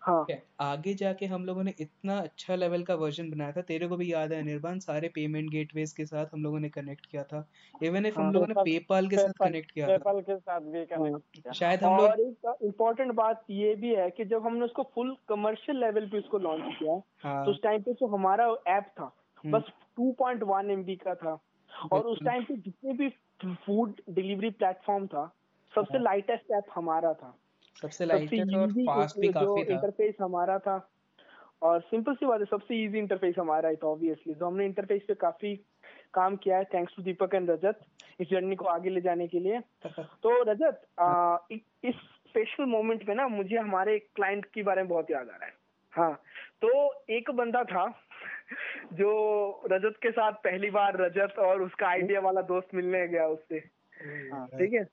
[0.00, 0.26] हाँ।
[0.60, 4.12] आगे जाके हम लोगों ने इतना अच्छा लेवल का वर्जन बनाया था तेरे को भी
[4.12, 7.48] याद है निर्वाण सारे पेमेंट गेटवेज के साथ हम लोगों ने कनेक्ट किया था।
[7.82, 10.60] इवन इफ़ हम हाँ, लोगों ने पेपाल के साथ कनेक्ट किया था। पेपाल के साथ
[10.60, 14.64] भी कनेक्ट हाँ, किया शायद हम लोग इम्पोर्टेंट बात ये भी है कि जब हमने
[14.64, 18.46] उसको फुल कमर्शियल लेवल पे उसको लॉन्च किया हाँ, तो उस टाइम पे जो हमारा
[18.66, 19.12] ऐप था
[19.44, 21.38] हम्म। बस 2.1 एमबी का था।
[21.92, 23.08] और उस टाइम पे जितने भी
[23.46, 25.34] फ़ूड डिलीवरी प्लेटफॉर्म था
[25.74, 27.38] सबसे लाइटेस्ट ऐप हमारा था।
[27.82, 30.90] सबसे लाइटेस्ट और फास्ट भी काफ़ी था। इंटरफेस हमारा था।
[31.62, 35.02] और सिंपल सी बात है सबसे इजी इंटरफेस हमारा है तो ऑब्वियसली तो हमने इंटरफेस
[35.08, 35.56] पे काफ़ी
[36.14, 37.80] काम किया है thanks to Deepak and Rajat
[38.20, 39.60] इस जर्नी को आगे ले जाने के लिए।
[40.22, 41.36] तो रजत आ,
[41.84, 41.94] इस
[42.28, 45.52] स्पेशल मोमेंट में ना मुझे हमारे क्लाइंट के बारे में बहुत याद आ रहा है।
[45.92, 46.14] हाँ
[46.64, 47.98] तो एक बंदा था
[48.92, 49.10] जो
[49.72, 53.56] रजत के साथ पहली बार रजत और उसका आइडिया वाला दोस्त मिलने गया उससे।
[54.32, 54.88] हाँ, ठीक है?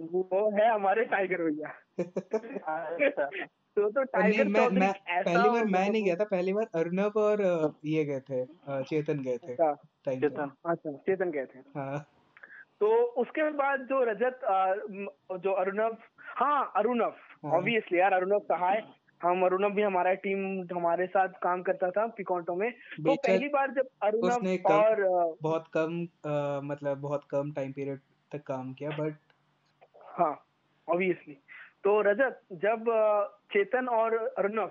[0.00, 6.14] वो है हमारे टाइगर भैया। तो तो टाइगर मैं, मैं पहली बार मैं नहीं गया
[6.16, 7.42] था पहली बार अर्नब और
[7.84, 8.44] ये गए थे
[8.84, 9.72] चेतन गए थे अच्छा,
[10.06, 11.98] चेतन अच्छा चेतन गए थे। हाँ।
[12.80, 12.86] तो
[13.20, 14.40] उसके बाद जो रजत
[15.42, 17.14] जो अरुणव हाँ अरुणव
[17.54, 18.80] ऑब्वियसली हाँ। यार अरुणव कहा है?
[19.22, 20.40] हम अरुणव भी हमारा टीम
[20.76, 25.04] हमारे साथ काम करता था पिकॉन्टो में। तो पहली बार जब अरुणव और
[25.42, 26.00] बहुत कम
[26.68, 28.00] मतलब बहुत कम टाइम पीरियड
[28.32, 29.14] तक काम किया बट
[30.04, 30.34] हाँ
[30.88, 31.38] ऑब्वियसली
[31.86, 32.84] तो रजत जब
[33.52, 34.70] चेतन और अर्नव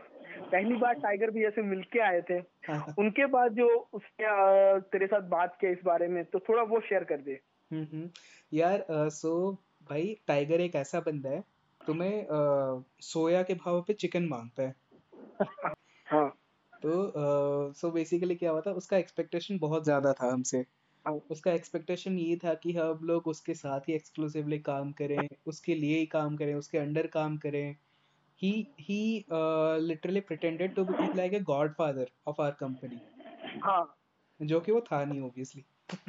[0.52, 2.34] पहली बार टाइगर भी ऐसे मिलके आए थे
[2.68, 6.80] हाँ। उनके बाद जो उसने तेरे साथ बात किया इस बारे में तो थोड़ा वो
[6.80, 7.40] शेयर कर दे
[7.72, 8.10] हम्म, हम्म।
[8.54, 9.52] यार सो
[9.90, 11.44] भाई टाइगर एक ऐसा बंदा है
[11.88, 14.76] तुम्हें आ, सोया के भाव पे चिकन माँगता है
[16.08, 16.30] हाँ
[16.74, 17.14] तो
[17.74, 20.66] सो बेसिकली क्या हुआ था उसका एक्सपेक्टेशन बहुत ज़्यादा था हमसे हाँ।
[21.12, 25.98] उसका एक्सपेक्टेशन ये था कि हम लोग उसके साथ ही एक्सक्लूसिवली काम करें उसके लिए
[25.98, 27.76] ही काम करें उसके अंडर काम करें।
[28.42, 33.00] He uh, literally pretended to be like a godfather of our company.
[33.64, 33.98] हाँ।
[34.42, 35.66] जो कि वो था नहीं ऑब्वियसली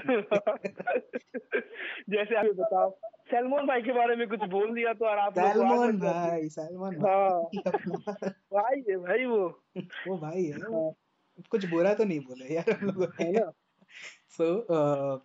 [2.10, 2.90] जैसे आप बताओ
[3.30, 7.42] सलमान भाई के बारे में कुछ बोल दिया तो और आप सलमान भाई सलमान हाँ।
[8.32, 10.92] भाई है भाई वो। वो भाई है हाँ।
[11.50, 13.65] कुछ बुरा तो नहीं बोले यार हम लोगों ने?
[14.28, 15.20] सो so, uh,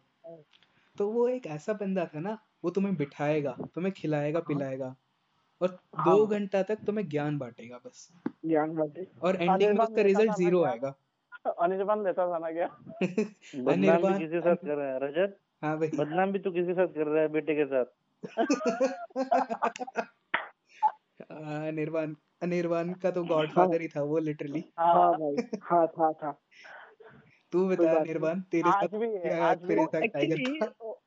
[0.97, 4.95] तो वो एक ऐसा बंदा था ना वो तुम्हें बिठाएगा तुम्हें खिलाएगा हाँ। पिलाएगा
[5.62, 8.13] और हाँ। दो घंटा तक तुम्हें ज्ञान बांटेगा बस।
[8.45, 10.95] ज्ञान बांटेगा और एंडिंग में उसका रिज़ल्ट ज़ीरो आएगा।
[11.60, 12.67] अनिर्बान देता था ना क्या?
[14.13, 15.38] भी किसी साथ कर रहा है रजत?
[15.62, 17.86] हाँ भाई। बदनाम भी तो किसी साथ कर रहा है बेटे के साथ।
[21.71, 26.41] निर्वाण अनिर्वाण का तो गॉडफादर हाँ। ही था वो लिटरली हाँ भाई। हाँ था था।
[27.51, 28.87] तू बता निर्वाण तेरे साथ
[29.67, 30.35] तेरे साथ टाइगर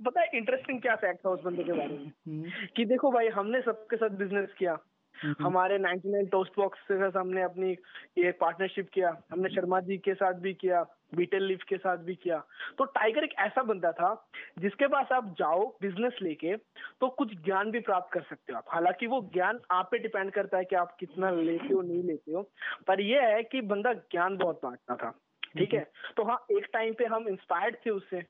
[0.05, 2.07] पता है इंटरेस्टिंग क्या फैक्ट था उस बंदे के बारे में?
[2.07, 2.43] हम्म।
[2.77, 4.79] कि देखो भाई हमने सबके साथ बिज़नेस किया।
[5.23, 7.71] हम्म। हमारे 99 टोस्ट बॉक्स के साथ हमने अपनी
[8.19, 12.15] ये पार्टनरशिप किया। हमने शर्मा जी के साथ भी किया बीटल लिफ के साथ भी
[12.15, 12.45] किया।
[12.79, 14.29] तो टाइगर एक ऐसा बंदा था
[14.59, 16.57] जिसके पास आप जाओ बिज़नेस लेके
[17.01, 20.31] तो कुछ ज्ञान भी प्राप्त कर सकते हो आप। हालाँकि वो ज्ञान आप पे डिपेंड
[20.31, 22.51] करता है कि आप कितना लेते हो नहीं लेते हो।
[22.87, 25.19] पर यह है कि बंदा ज्ञान बहुत बांटता था।
[25.55, 25.85] ठीक है?
[26.17, 28.23] तो हाँ एक टाइम पे हम इंस्पायर्ड थे उससे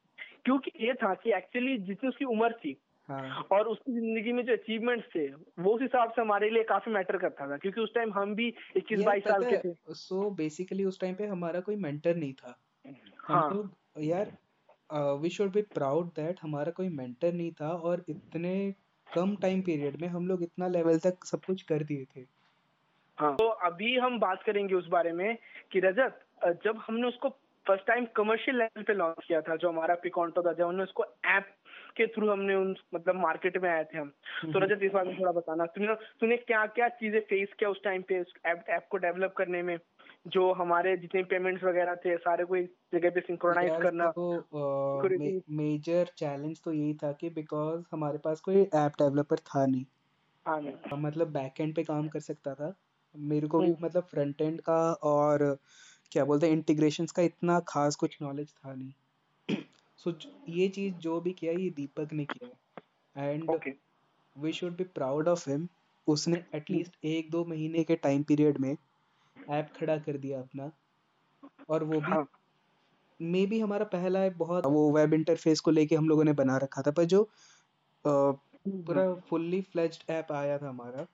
[0.45, 2.77] क्योंकि ये था कि एक्चुअली जितनी उसकी उम्र थी
[3.09, 3.47] हाँ.
[3.53, 5.27] और उसकी ज़िंदगी में जो अचीवमेंट्स थे
[5.63, 8.47] वो उस हिसाब से हमारे लिए काफ़ी मैटर करता था क्योंकि उस टाइम हम भी
[8.77, 12.33] इक्कीस बाईस साल के थे। सो so, बेसिकली उस टाइम पे हमारा कोई मेंटर नहीं
[12.33, 12.59] था।
[13.25, 13.49] हाँ.
[13.49, 14.37] हम लोग यार
[15.21, 18.55] we should be proud that हमारा कोई मेंटर नहीं था और इतने
[19.07, 22.25] कम टाइम पीरियड में हम लोग इतना लेवल तक सब कुछ कर दिए थे।
[23.19, 25.37] हाँ। तो अभी हम बात करेंगे उस बारे में
[25.73, 26.21] कि रजत
[26.53, 27.29] जब हमने उसको
[27.67, 31.05] फ़र्स्ट टाइम कमर्शियल लेवल पे लॉन्च किया था जो हमारा पिकॉन्टो था जब हमने उसको
[31.27, 31.47] ऐप
[31.97, 35.09] के थ्रू हमने उन मतलब मार्केट में आए थे हम। तो हम्म। रजत इस बारे
[35.09, 38.89] में थोड़ा बताना। तूने तूने क्या क्या चीज़ें फेस किया उस टाइम पे ऐप ऐप
[38.91, 39.79] को डेवलप करने में?
[40.27, 44.45] जो हमारे जितने पेमेंट्स वगैरह थे सारे को एक जगह पे सिंक्रोनाइज करना तो
[45.09, 49.85] मे, मेजर चैलेंज तो यही था कि बिकॉज़ हमारे पास कोई ऐप डेवलपर था नहीं।
[50.47, 52.75] हाँ नहीं मतलब बैक एंड पे काम कर सकता था।
[53.17, 55.59] मेरे को भी हम्म। मतलब फ्रंट एंड का और
[56.15, 58.93] क्या बोलते हैं इंटीग्रेशंस का इतना खास कुछ नॉलेज था नहीं।
[59.97, 63.73] सो so, ये चीज़ जो भी किया ये दीपक ने किया। And
[64.37, 65.69] we should be proud of him
[66.09, 68.77] उसने एटलीस्ट एक दो महीने के टाइम पीरियड में
[69.51, 70.73] ऐप खड़ा कर दिया अपना।
[71.69, 72.29] और वो भी हाँ.
[73.23, 76.57] मे बी हमारा पहला ऐप बहुत वो वेब इंटरफेस को लेके हम लोगों ने बना
[76.57, 77.31] रखा था पर जो
[78.07, 81.07] पूरा फुल्ली फ्लेज्ड ऐप आया था हमारा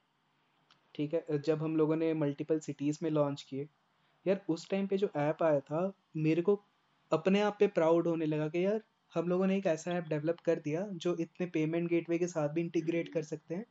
[0.94, 1.38] ठीक है?
[1.38, 3.68] जब हम लोगों ने मल्टीपल सिटीज़ में लॉन्च किए
[4.26, 6.60] यार उस टाइम पे जो ऐप आया था मेरे को
[7.12, 8.80] अपने आप पे प्राउड होने लगा कि यार
[9.12, 12.48] हम लोगों ने एक ऐसा ऐप डेवलप कर दिया जो इतने पेमेंट गेटवे के साथ
[12.48, 13.64] भी इंटीग्रेट कर सकते हैं।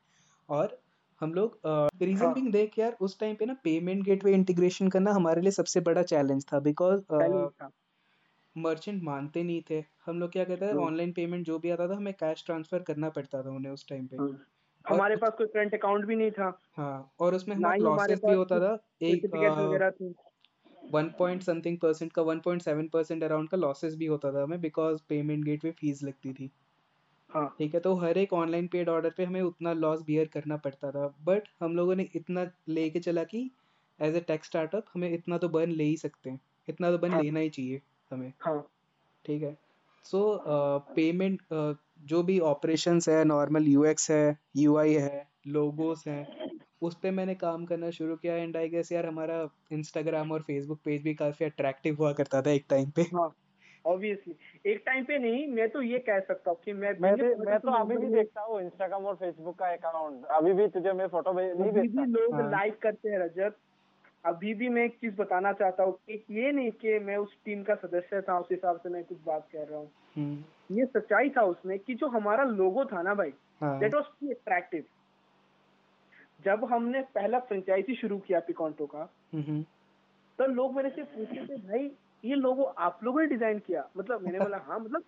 [0.50, 0.80] और
[1.22, 1.60] हम लोग
[2.02, 2.34] रीजन हाँ.
[2.34, 6.04] बिंग देख यार उस टाइम पे ना पेमेंट गेटवे इंटीग्रेशन करना हमारे लिए सबसे बड़ा
[6.04, 7.02] चैलेंज था बिकॉज़
[8.56, 11.96] मर्चेंट मानते नहीं थे। हम लोग क्या कहते हैं। ऑनलाइन पेमेंट जो भी आता था
[11.96, 14.46] हमें कैश ट्रांसफ़र करना पड़ता था उन्हें उस टाइम पे। हाँ।
[14.86, 18.60] हमारे पास कोई करंट अकाउंट भी नहीं था। हाँ और उसमें हमारे लॉसेस भी होता
[18.60, 19.26] था। एक
[20.92, 24.44] वन पॉइंट समथिंग परसेंट का one point seven percent around का लॉसेस भी होता था
[24.44, 26.50] हमें बिकॉज़ पेमेंट गेट पे फ़ीस लगती थी।
[27.30, 30.58] हाँ। ठीक है तो हर एक ऑनलाइन पेड ऑर्डर पे हमें उतना लॉस बियर करना
[30.58, 33.50] पड़ता था। बट हम लोगों ने इतना लेके चला कि
[34.02, 37.14] एज ए टेक स्टार्टअप हमें इतना तो बर्न ले ही सकते हैं। इतना तो बर्न
[37.14, 37.22] हाँ.
[37.22, 38.68] लेना ही चाहिए हमें। हाँ।
[39.26, 39.58] ठीक है।
[40.06, 46.08] So so, payment uh, uh, जो भी ऑपरेशंस है नॉर्मल यूएक्स है यूआई है लोगोस
[46.08, 46.49] हैं
[46.82, 50.80] उस पर मैंने काम करना शुरू किया एंड आई गेस यार हमारा इंस्टाग्राम और फेसबुक
[50.86, 53.34] पेज भी काफ़ी अट्रैक्टिव हुआ करता था एक टाइम पे। हाँ
[53.86, 54.36] ऑब्वियसली
[54.72, 57.60] एक टाइम पे नहीं मैं तो ये कह सकता हूँ कि मैं मैं भी मैं
[57.60, 61.34] तो अभी भी देखता हूँ इंस्टाग्राम और फेसबुक का अकाउंट अभी भी तुझे मैं फ़ोटो
[61.34, 63.58] नहीं भेजता लोग हाँ। लाइक हाँ। करते हैं रजत।
[64.26, 67.64] अभी भी मैं एक चीज़ बताना चाहता हूँ कि ये नहीं कि मैं उस टीम
[67.64, 71.30] का सदस्य था उस हिसाब से मैं कुछ बात कह रहा हूँ। हम्म। ये सच्चाई
[71.30, 74.84] था उसमें कि जो हमारा लोगो था ना भाई दैट वाज अट्रैक्टिव
[76.40, 79.06] जब हमने पहला फ्रेंचाइजी शुरू किया पिकॉन्टो का
[80.40, 81.90] तो लोग मेरे से पूछते थे भाई
[82.24, 83.84] ये लोगो आप लोगों ने डिज़ाइन किया?
[83.98, 85.04] मतलब मैंने बोला हाँ मतलब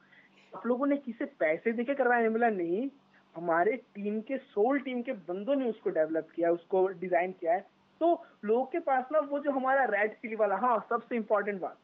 [0.54, 2.30] आप लोगों ने किसे पैसे देके करवाया?
[2.30, 2.89] बोला नहीं
[3.36, 7.65] हमारे टीम के सोल टीम के बंदों ने उसको डेवलप किया उसको डिज़ाइन किया है।
[8.02, 8.08] तो
[8.46, 11.78] लोगों के पास ना वो जो हमारा रेड चिली वाला हाँ सबसे इम्पोर्टेंट बात।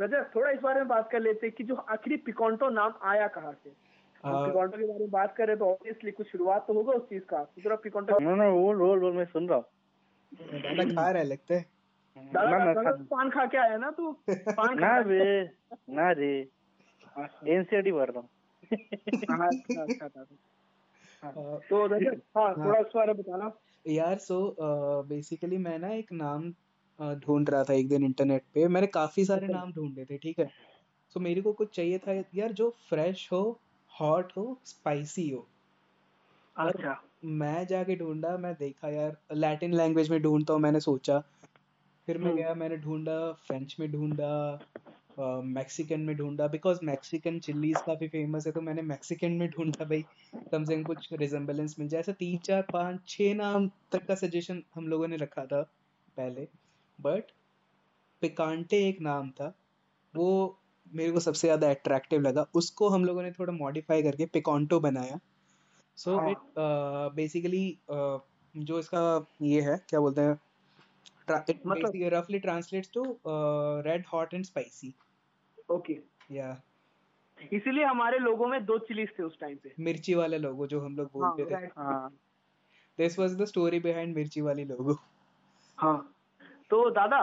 [0.00, 3.52] रजत थोड़ा इस बारे में बात कर लेते कि जो आखिरी पिकॉन्टो नाम आया कहाँ
[3.54, 3.70] से?
[4.24, 7.42] पिकॉन्टो के बारे में बात करें तो ऑब्वियसली कुछ शुरुआत तो होगा उस चीज़ का।
[7.44, 9.64] तो पिकॉन्टो ना ना वो रोल रोल मैं सुन रहा हूँ।
[10.60, 11.58] दादा खा रहे लगते
[12.16, 12.58] दादा
[13.10, 14.12] पान खा के आया ना तू?
[14.56, 15.32] पान ना रे
[15.90, 16.32] ना रे।
[17.48, 18.28] एनसीआरटी भर रहा हूँ।
[19.30, 20.36] हाँ, अच्छा, अच्छा, अच्छा।
[21.70, 21.86] तो
[22.56, 23.48] हाँ थोड़ा इस बारे बताना।
[23.84, 24.38] यार सो
[25.04, 26.50] बेसिकली मैं ना एक नाम
[27.18, 30.50] ढूंढ रहा था एक दिन इंटरनेट पे। मैंने काफ़ी सारे नाम ढूंढे थे ठीक है?
[31.16, 33.42] सो मेरे को कुछ चाहिए था। यार जो फ्रेश हो
[34.02, 35.48] हॉट हो स्पाइसी हो।
[36.56, 37.02] अच्छा।
[37.36, 41.18] मैं जाके ढूंढा मैं देखा यार लैटिन लैंग्वेज में ढूंढता हूँ मैंने सोचा।
[42.08, 44.30] फिर मैं हम्म। गया मैंने ढूंढा फ्रेंच में ढूंढा
[45.16, 50.02] मैक्सिकन में ढूंढा बिकॉज़ मैक्सिकन चिल्लीज काफ़ी फ़ेमस है तो मैंने मैक्सिकन में ढूंढा भाई।
[50.52, 54.14] कम से कम कुछ रिजेम्बलेंस मिल जाए। ऐसा तीन चार पाँच छः नाम तक का
[54.16, 55.62] सजेशन हम लोगों ने रखा था
[56.16, 56.48] पहले।
[56.98, 57.32] बट
[58.22, 59.54] पिकांटे एक नाम था।
[60.14, 60.28] वो
[60.92, 65.18] मेरे को सबसे ज़्यादा अट्रैक्टिव लगा। उसको हम लोगों ने थोड़ा मॉडिफाई करके पिकॉन्टो बनाया।
[65.98, 66.58] सो इट
[67.16, 69.04] बेसिकली जो इसका
[69.42, 70.38] ये है क्या बोलते हैं
[71.48, 74.88] it मतलब roughly translates to uh, red hot and spicy.
[75.68, 75.96] Okay.
[77.52, 80.96] इसीलिए हमारे लोगों में दो चिलीज थे उस टाइम पे। मिर्ची वाले लोगो जो हम
[80.96, 82.10] लोग हाँ, बोलते थे। हाँ।
[82.98, 84.98] This was the story behind मिर्ची वाली लोगो।
[85.78, 86.14] हाँ।
[86.70, 87.20] तो दादा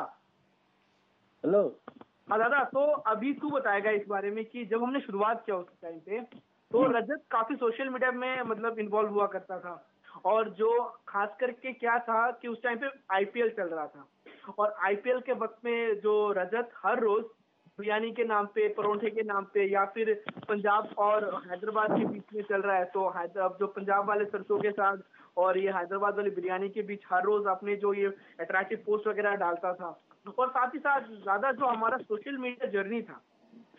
[1.44, 1.62] हेलो
[2.30, 5.68] हाँ दादा तो अभी तू बताएगा इस बारे में कि जब हमने शुरुआत किया उस
[5.82, 6.20] टाइम पे
[6.72, 9.74] तो हाँ। रजत काफ़ी सोशल मीडिया में मतलब इन्वॉल्व हुआ करता था
[10.26, 10.70] और जो
[11.08, 15.34] खास करके क्या था कि उस टाइम पे आईपीएल चल रहा था और आईपीएल के
[15.36, 17.24] वक्त में जो रजत हर रोज
[17.80, 20.14] बिरयानी के नाम पे परोठे के नाम पे या फिर
[20.50, 23.06] पंजाब और हैदराबाद के बीच में चल रहा है तो
[23.40, 24.98] अब जो पंजाब वाले सरसों के साथ
[25.38, 29.36] और ये हैदराबाद वाली बिरयानी के बीच हर रोज अपने जो ये अट्रैक्टिव पोस्ट वगैरह
[29.38, 29.92] डालता था
[30.28, 33.22] और साथ ही साथ ज़्यादा जो हमारा सोशल मीडिया जर्नी था,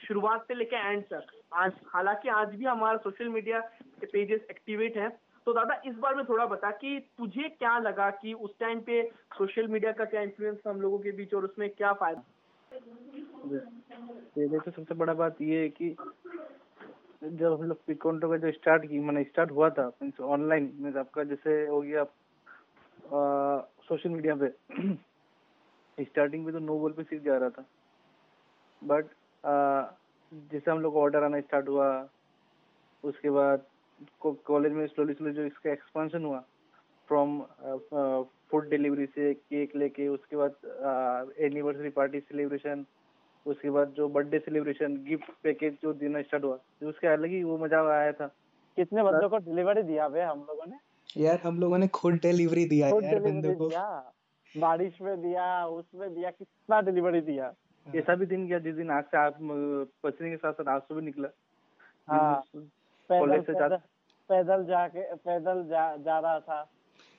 [0.00, 3.61] शुरुआत से लेकर एंड तक, आज, हालाँकि आज भी हमारा सोशल मीडिया
[4.03, 5.09] पेजेस एक्टिवेट है।
[5.46, 9.03] तो दादा, इस बार में थोड़ा बता कि तुझे क्या लगा कि उस टाइम पे
[9.37, 12.22] सोशल मीडिया का क्या इन्फ्लुएंस हम लोगों के बीच और उसमें क्या फ़ायदा?
[13.42, 15.94] पहले तो सबसे बड़ा बात ये है कि
[17.22, 19.90] जब हम लोग पिकोन्टो का जो स्टार्ट की, मैंने स्टार्ट हुआ था
[20.24, 22.05] ऑनलाइन आपका जैसे हो गया
[23.85, 24.48] सोशल मीडिया पे।
[26.05, 27.65] स्टार्टिंग में तो नो बॉल पे सीख जा रहा था।
[28.83, 29.07] बट
[30.53, 31.89] जैसे हम लोग ऑर्डर आना स्टार्ट हुआ
[33.05, 33.65] उसके बाद
[34.23, 36.39] कॉलेज में स्लोली स्लोली जो इसका एक्सपेंशन हुआ
[37.09, 37.41] फ्रॉम
[38.51, 42.85] फ़ूड डिलीवरी से केक लेके उसके बाद एनिवर्सरी पार्टी सेलिब्रेशन
[43.47, 47.43] उसके बाद जो बर्थडे सेलिब्रेशन गिफ्ट पैकेज जो देना स्टार्ट हुआ तो उसके अलग ही
[47.45, 48.27] वो मज़ा आया था।
[48.77, 50.77] कितने बंदों को डिलीवरी दिया बे हम लोगों ने?
[51.17, 53.71] यार हम लोगों ने खुद डिलीवरी दिया यार बंदों को।
[54.57, 57.55] बारिश में दिया उसमें दिया कितना डिलीवरी दिया।
[57.95, 59.35] ऐसा भी दिन गया जिस दिन आग से आग
[60.03, 61.29] पचने के साथ साथ से भी निकला।
[62.09, 62.43] हाँ।
[63.11, 63.77] कॉलेज से पैदल,
[64.29, 66.71] पैदल जाके पैदल जा, जा रहा था।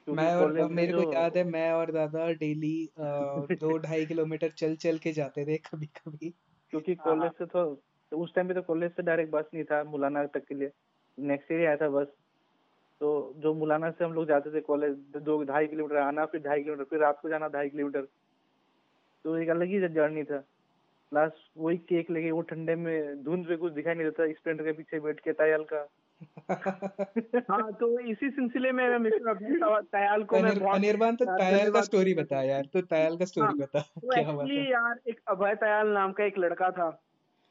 [0.09, 4.97] मैं और मेरे को याद है मैं और दादा डेली दो ढाई किलोमीटर चल चल
[4.97, 6.33] के जाते थे कभी कभी
[6.69, 7.75] क्योंकि कॉलेज से तो,
[8.11, 10.71] तो उस टाइम पे तो कॉलेज से डायरेक्ट बस नहीं था मुलाना तक के लिए।
[11.19, 12.07] नेक्स्ट ईयर आया था बस
[13.01, 16.63] तो जो मुलाना से हम लोग जाते थे कॉलेज दो ढाई किलोमीटर आना फिर ढाई
[16.63, 18.01] किलोमीटर फिर रात को जाना ढाई किलोमीटर।
[19.23, 20.43] तो एक अलग ही जर्नी था।
[21.13, 24.71] लास्ट वही केक लेके वो ठंडे में धुंध पे कुछ दिखाई नहीं देता स्प्लेंडर के
[24.71, 25.87] पीछे बैठ के तायल का।
[27.51, 31.81] हाँ तो इसी सिलसिले में मैं मिस्टर तयाल को मैं बहुत अनिर्बान तो तयाल का
[31.81, 35.19] स्टोरी बता यार तो तयाल का स्टोरी हाँ, बता तो क्या हुआ था यार एक
[35.27, 37.03] अभय तयाल नाम का एक लड़का था।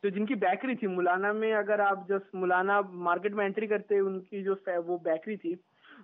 [0.02, 4.42] तो जिनकी बेकरी थी मुलाना में अगर आप जस्ट मुलाना मार्केट में एंट्री करते उनकी
[4.42, 5.54] जो वो बेकरी थी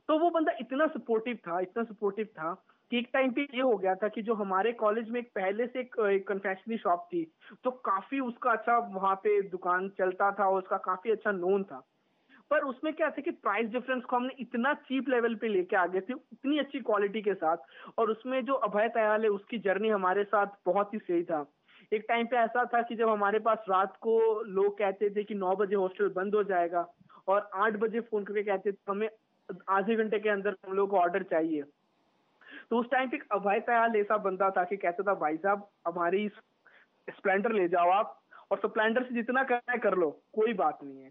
[0.08, 2.52] तो वो बंदा इतना सपोर्टिव था इतना सपोर्टिव था
[2.90, 5.66] कि एक टाइम पे ये हो गया था कि जो हमारे कॉलेज में एक पहले
[5.66, 7.32] से एक, एक कन्फेक्शनरी शॉप थी
[7.64, 11.82] तो काफ़ी उसका अच्छा वहाँ पे दुकान चलता था और उसका काफ़ी अच्छा नोन था।
[12.50, 15.86] पर उसमें क्या था कि प्राइस डिफरेंस को हमने इतना चीप लेवल पे लेके आ
[15.86, 17.56] गए थे इतनी अच्छी क्वालिटी के साथ
[17.98, 21.46] और उसमें जो अभय तयाल है उसकी जर्नी हमारे साथ बहुत ही सही था।
[21.92, 25.34] एक टाइम पे ऐसा था कि जब हमारे पास रात को लोग कहते थे कि
[25.34, 26.86] नौ बजे हॉस्टल बंद हो जाएगा
[27.28, 29.08] और आठ बजे फ़ोन करके कहते थे, हमें
[29.68, 31.62] आधे घंटे के अंदर हम लोग को ऑर्डर चाहिए।
[32.70, 36.28] तो उस टाइम पे अभय तयाल ऐसा बंदा था कि कहता था, भाई साहब, हमारी
[37.08, 38.18] स्प्लेंडर ले जाओ आप
[38.50, 41.10] और स्प्लेंडर से जितना करना है कर लो, कोई बात नहीं है।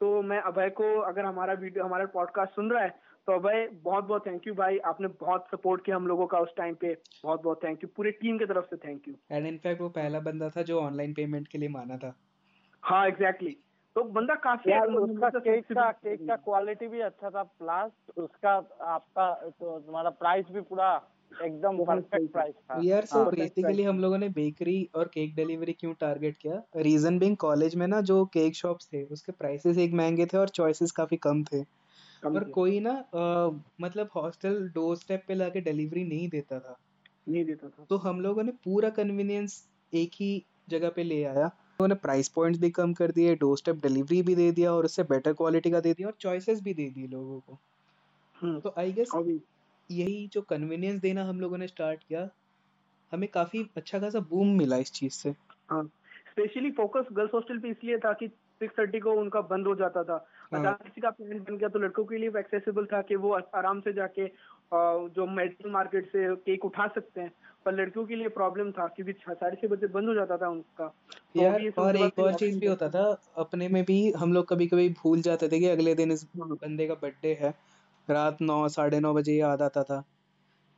[0.00, 2.94] तो मैं अभय को, अगर हमारा वीडियो, हमारा पॉडकास्ट सुन रहा है
[3.28, 6.54] तो अभय बहुत बहुत थैंक यू भाई। आपने बहुत सपोर्ट किया हम लोगों का उस
[6.56, 9.80] टाइम पे। बहुत बहुत थैंक यू पूरे टीम की तरफ़ से थैंक यू एंड इनफैक्ट
[9.80, 12.14] वो पहला बंदा था जो ऑनलाइन पेमेंट के लिए माना था।
[12.82, 13.62] हाँ एग्जैक्टली exactly.
[13.96, 18.52] तो बंदा काफ़ी यार उसका केक का केक का क्वालिटी भी अच्छा था। प्लस उसका
[18.86, 20.94] आपका तो तुम्हारा प्राइस भी पूरा
[21.32, 25.92] एकदम परफेक्ट प्राइस था। यार सो बेसिकली हम लोगों ने बेकरी और केक डिलीवरी क्यों
[26.00, 26.62] टारगेट किया?
[26.78, 30.48] रीजन बिंग कॉलेज में ना जो केक शॉप्स थे उसके प्राइसेस एक महँगे थे और
[30.50, 31.62] चॉइसेस काफ़ी कम थे।
[32.26, 36.76] और कोई ना आ, मतलब हॉस्टल डोर स्टेप पे लाके डिलीवरी नहीं देता था।
[37.28, 41.44] नहीं देता था। तो हम लोगों ने पूरा कन्वीनियंस एक ही जगह पे ले आया।
[41.44, 45.02] उन्होंने प्राइस पॉइंट्स भी कम कर दिए डोर स्टेप डिलीवरी भी दे दिया और उससे
[45.02, 47.58] बेटर क्वालिटी का दे दिया और चॉइसेस भी दे दिए लोगों को।
[48.42, 49.38] हम्म। तो आई गेस
[49.90, 52.28] यही जो कन्वीनियंस देना हम लोगों ने स्टार्ट किया
[53.12, 55.32] हमें काफ़ी अच्छा खासा बूम मिला इस चीज़ से।
[55.72, 60.04] स्पेशली फोकस गर्ल्स हॉस्टल पे इसलिए था कि सिक्स थर्टी को उनका बंद हो जाता
[60.04, 63.32] था। अचानक किसी का प्लान बन गया तो लड़कों के लिए एक्सेसिबल था कि वो
[63.32, 64.26] आराम से जाके
[65.14, 67.32] जो मेडिकल मार्केट से केक उठा सकते हैं।
[67.66, 70.86] पर लड़कियों के लिए प्रॉब्लम था क्योंकि साढ़े छह बजे बंद हो जाता था उनका।
[71.34, 73.04] तो यार और एक और चीज़ भी होता था।
[73.36, 76.48] अपने में भी हम लोग कभी कभी भूल जाते थे कि अगले दिन इस हाँ।
[76.56, 77.54] बंदे का बर्थडे है।
[78.08, 80.02] रात नौ साढ़े नौ बजे याद आता था।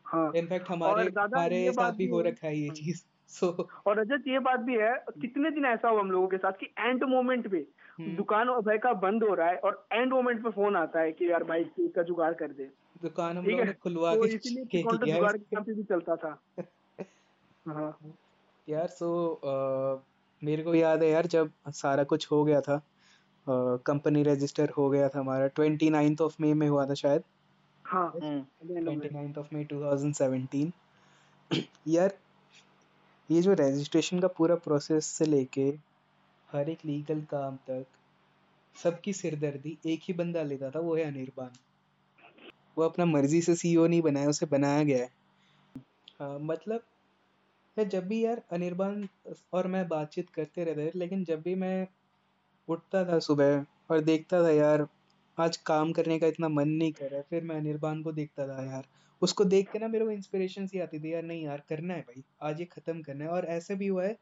[0.07, 4.39] हाँ इनफैक्ट हमारे हमारे साथ भी हो रखा है ये चीज़। सो और रजत ये
[4.39, 7.67] बात भी है कितने दिन ऐसा हुआ हम लोगों के साथ कि एंड मोमेंट पे
[7.99, 11.13] हम्म। दुकान अभय का बंद हो रहा है और एंड मोमेंट पे फ़ोन आता है
[11.13, 12.71] कि यार भाई केक का जुगाड़ कर दे।
[13.03, 16.39] दुकान हम लोगों ने खुलवा तो के केक किया जुगाड़ के भी चलता था।
[17.69, 17.99] हाँ।
[18.69, 19.09] यार सो
[20.43, 22.81] मेरे को याद है यार जब सारा कुछ हो गया था
[23.87, 27.23] कंपनी रजिस्टर हो गया था हमारा ट्वेंटी नाइन्थ ऑफ़ मे में हुआ था शायद।
[27.85, 30.73] हाँ। Twenty ninth of May two thousand seventeen
[31.89, 32.15] यार
[33.31, 35.75] ये जो रजिस्ट्रेशन का पूरा प्रोसेस से लेके
[36.53, 37.87] हर एक लीगल काम तक
[38.77, 41.51] सबकी सिरदर्दी एक ही बंदा लेता था, वो है अनिर्बान।
[42.79, 45.11] वो अपना मर्ज़ी से सीईओ नहीं बनाया, उसे बनाया गया है।
[46.21, 46.83] हाँ मतलब
[47.79, 49.09] मैं जब भी यार अनिर्बान
[49.53, 51.89] और मैं बातचीत करते रहते लेकिन जब भी मैं
[52.69, 54.87] उठता था सुबह और देखता था यार
[55.39, 58.47] आज काम करने का इतना मन नहीं कर रहा है, फिर मैं अनिर्बान को देखता
[58.47, 58.85] था, यार,
[59.23, 62.01] उसको देख के ना मेरे को इंस्पिरेशन सी आती थी, यार, नहीं यार, करना है
[62.01, 64.17] भाई, आज ये खत्म करना है। और ऐसे भी हुआ है,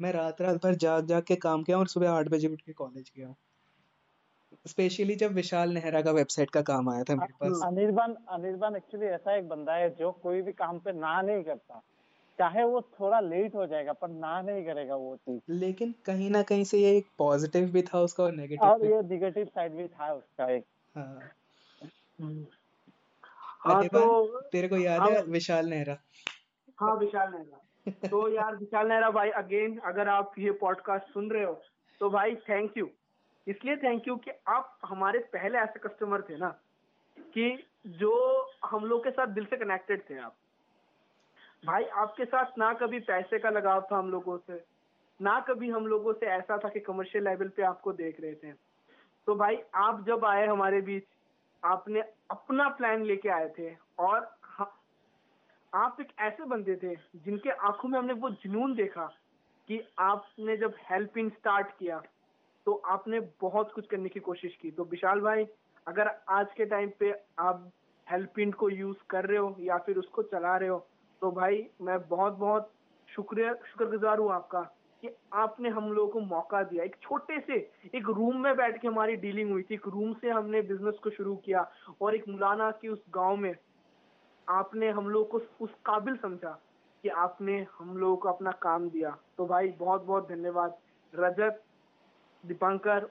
[0.00, 2.72] मैं रात रात भर जाग जाग के काम किया और सुबह आठ बजे उठ के
[2.72, 3.34] कॉलेज गया
[4.66, 9.06] स्पेशली जब विशाल नेहरा का वेबसाइट का काम आया था मेरे पास। अनिर्बान अनिर्बान एक्चुअली
[9.06, 11.82] ऐसा एक बंदा है जो कोई भी काम पे ना नहीं करता।
[12.38, 16.42] चाहे वो थोड़ा लेट हो जाएगा पर ना नहीं करेगा वो चीज़। लेकिन कहीं ना
[16.42, 19.86] कहीं से ये एक पॉजिटिव भी था उसका और नेगेटिव और ये नेगेटिव साइड भी
[19.88, 21.30] था उसका एक। हाँ।
[22.20, 22.46] हम्म।
[23.60, 25.96] हाँ तो तेरे को याद है विशाल नेहरा?
[26.80, 31.44] हाँ विशाल नेहरा। तो यार विशाल नेहरा भाई अगेन अगर आप ये पॉडकास्ट सुन रहे
[31.44, 31.60] हो
[32.00, 32.88] तो भाई थैंक यू
[33.46, 36.48] इसलिए थैंक यू कि आप हमारे पहले ऐसे कस्टमर थे ना
[37.34, 38.14] कि जो
[38.64, 40.34] हम लोग के साथ दिल से कनेक्टेड थे आप।
[41.62, 44.62] भाई, आपके साथ ना कभी पैसे का लगाव था हम लोगों से,
[45.20, 48.52] ना कभी हम लोगों से ऐसा था कि कमर्शियल लेवल पे आपको देख रहे थे।
[49.26, 51.04] तो भाई, आप जब आए हमारे बीच,
[51.62, 54.30] आपने अपना प्लान लेके आए थे और
[55.72, 59.06] आप एक ऐसे बंदे थे जिनके आँखों में हमने वो जुनून देखा
[59.68, 62.00] कि आपने जब हेल्प इन स्टार्ट किया
[62.66, 65.46] तो आपने बहुत कुछ करने की कोशिश की। तो विशाल भाई,
[65.86, 67.70] अगर आज के टाइम पे आप
[68.06, 70.86] हेल्प इन को यूज़ कर रहे हो या फिर उसको चला रहे हो
[71.20, 72.72] तो भाई, मैं बहुत बहुत
[73.08, 74.60] शुक्रिया, शुक्रगुजार हूँ आपका
[75.02, 78.88] कि आपने हम लोगों को मौका दिया। एक छोटे से, एक रूम में बैठ के
[78.88, 82.70] हमारी डीलिंग हुई थी। एक रूम से हमने बिज़नेस को शुरू किया और एक मुलाना
[82.70, 83.56] की उस गाँव में
[84.48, 86.62] आपने हम लोग को उस काबिल समझा
[87.02, 90.78] कि आपने हम लोगों को अपना काम दिया। तो भाई बहुत बहुत धन्यवाद।
[91.14, 91.64] रजत,
[92.46, 93.10] दीपांकर,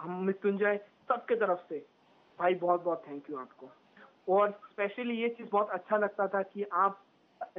[0.00, 0.76] हम मृत्युंजय,
[1.08, 1.86] सबके तरफ़ से।
[2.38, 3.70] भाई बहुत बहुत थैंक यू आपको।
[4.28, 7.04] और स्पेशली ये चीज़ बहुत अच्छा लगता था कि आप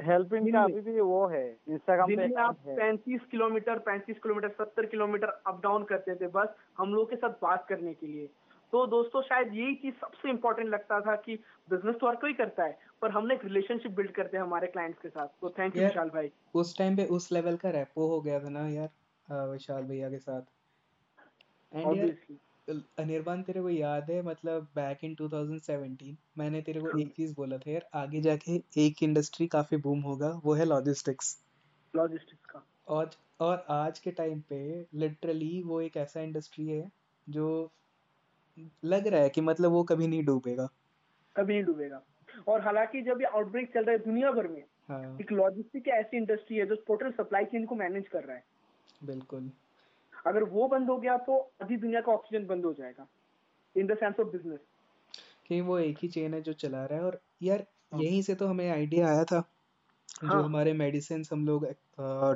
[0.02, 5.40] हेल्पिंग का अभी भी वो है इंस्टाग्राम पे आप पैंतीस किलोमीटर पैंतीस किलोमीटर सत्तर किलोमीटर
[5.46, 8.26] अप डाउन करते थे बस हम लोग के साथ बात करने के लिए।
[8.72, 11.34] तो दोस्तों शायद यही चीज़ सबसे इम्पोर्टेंट लगता था कि
[11.68, 15.00] बिज़नेस तो हर कोई करता है पर हमने एक रिलेशनशिप बिल्ड करते हैं हमारे क्लाइंट्स
[15.02, 18.20] के साथ। तो थैंक यू विशाल भाई। उस टाइम पे उस लेवल का रेपो हो
[18.20, 20.42] गया था ना यार विशाल भैया के साथ।
[21.72, 22.14] एंड
[22.68, 27.58] अनिर्बान तेरे को याद है मतलब बैक इन 2017 मैंने तेरे को एक चीज़ बोला
[27.58, 31.38] था यार आगे जाके एक इंडस्ट्री काफ़ी बूम होगा वो है लॉजिस्टिक्स
[31.96, 36.90] लॉजिस्टिक्स का। और और आज के टाइम पे लिटरली वो एक ऐसा इंडस्ट्री है
[37.28, 37.70] जो
[38.84, 40.68] लग रहा है कि मतलब वो कभी नहीं डूबेगा।
[41.36, 42.02] कभी नहीं डूबेगा।
[42.48, 45.18] और हालाँकि जब ये आउटब्रेक चल रहा है दुनिया भर में हाँ.
[45.20, 48.44] एक लॉजिस्टिक ऐसी इंडस्ट्री है जो टोटल सप्लाई चेन को मैनेज कर रहा है।
[49.04, 49.50] बिल्कुल।
[50.26, 53.06] अगर वो बंद हो गया तो आधी दुनिया का ऑक्सीजन बंद हो जाएगा
[53.76, 54.60] in the sense of business
[55.48, 58.34] कि वो एक ही चेन है जो चला रहा है और यार हाँ। यहीं से
[58.34, 59.42] तो हमें आइडिया आया था
[60.22, 60.30] हाँ.
[60.30, 61.66] जो हमारे मेडिसिन हम लोग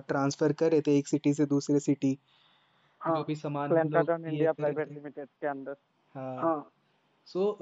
[0.08, 2.18] ट्रांसफ़र कर रहे थे एक सिटी से दूसरे सिटी
[3.00, 3.16] हाँ.
[3.16, 5.76] जो भी सामान हम लोग इंडिया प्राइवेट लिमिटेड के अंदर
[6.14, 6.70] हाँ, हाँ.
[7.26, 7.56] सो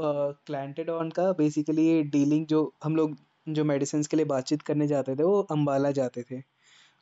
[0.46, 3.16] क्लैंटेडॉन का बेसिकली डीलिंग जो हम लोग
[3.48, 6.40] जो मेडिसिन के लिए बातचीत करने जाते थे वो अम्बाला जाते थे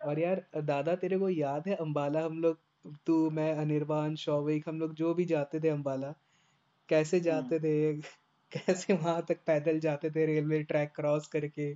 [0.05, 2.59] और यार दादा तेरे को याद है अम्बाला हम लोग
[3.07, 6.15] तू मैं अनिर्बान शौविक हम लोग जो भी जाते थे अंबाला
[6.89, 7.93] कैसे हम्म। जाते थे
[8.53, 11.75] कैसे वहाँ तक पैदल जाते थे रेलवे ट्रैक क्रॉस करके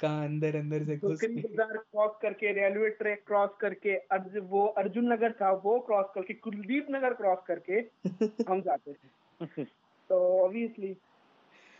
[0.00, 5.12] कहा अंदर अंदर से घुस बाज़ार क्रॉस करके रेलवे ट्रैक क्रॉस करके अर्ज़, वो अर्जुन
[5.12, 7.80] नगर था वो क्रॉस करके कुलदीप नगर क्रॉस करके
[8.50, 9.64] हम जाते थे।
[10.10, 10.94] तो ऑब्वियसली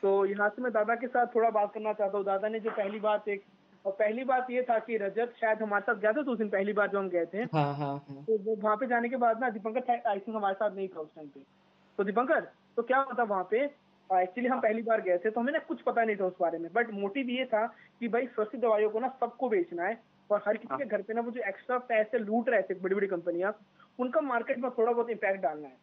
[0.03, 2.71] तो यहाँ से मैं दादा के साथ थोड़ा बात करना चाहता हूँ। दादा ने जो
[2.71, 3.45] पहली बात एक
[3.85, 6.49] और पहली बात ये था कि रजत शायद हमारे साथ गया था तो उस दिन
[6.49, 8.25] पहली बार जो हम गए थे। हाँ, हाँ, हाँ.
[8.25, 11.01] तो वो वहाँ पे जाने के बाद ना दीपंकर आई थिंक हमारे साथ नहीं था
[11.01, 11.41] उस टाइम पे।
[11.99, 12.41] तो दीपंकर
[12.77, 13.65] तो क्या होता वहाँ पे?
[14.11, 16.59] एक्चुअली हम पहली बार गए थे तो हमें ना कुछ पता नहीं था उस बारे
[16.59, 17.67] में। बट मोटिव ये था
[18.01, 21.15] कि भाई सस्ती दवाइयों को ना सबको बेचना है और हर किसी के घर पे
[21.15, 23.53] ना वो जो एक्स्ट्रा पैसे लूट रहे थे बड़ी बड़ी कंपनियाँ
[23.99, 25.77] उनका मार्केट में थोड़ा बहुत इम्पैक्ट डालना है।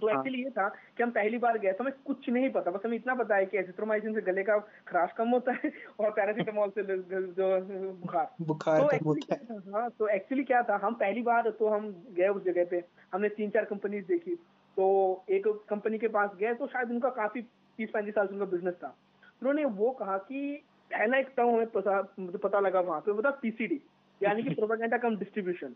[0.00, 2.70] तो एक्चुअली हाँ। ये था कि हम पहली बार गए तो हमें कुछ नहीं पता
[2.70, 6.10] बस हमें इतना पता है कि एजिथ्रोमाइसिन से गले का खराश कम होता है और
[6.10, 11.50] पैरासीटामोल से जो बुखार। बुखार तो एक्चुअली हाँ। तो एक्चुअली क्या था हम पहली बार
[11.50, 14.34] तो हम गए उस जगह पे हमने तीन चार कंपनीज़ देखी।
[14.76, 17.42] तो एक कंपनी के पास गए तो शायद उनका काफ़ी
[17.78, 18.96] तीस पैंतीस साल से उनका बिज़नेस था।
[19.42, 23.30] उन्होंने वो कहा कि पहला एक टर्म हमें पता पता लगा वहाँ पे वो था
[23.42, 23.80] पीसीडी
[24.20, 25.74] यानी कि प्रोपागेंडा कम डिस्ट्रीब्यूशन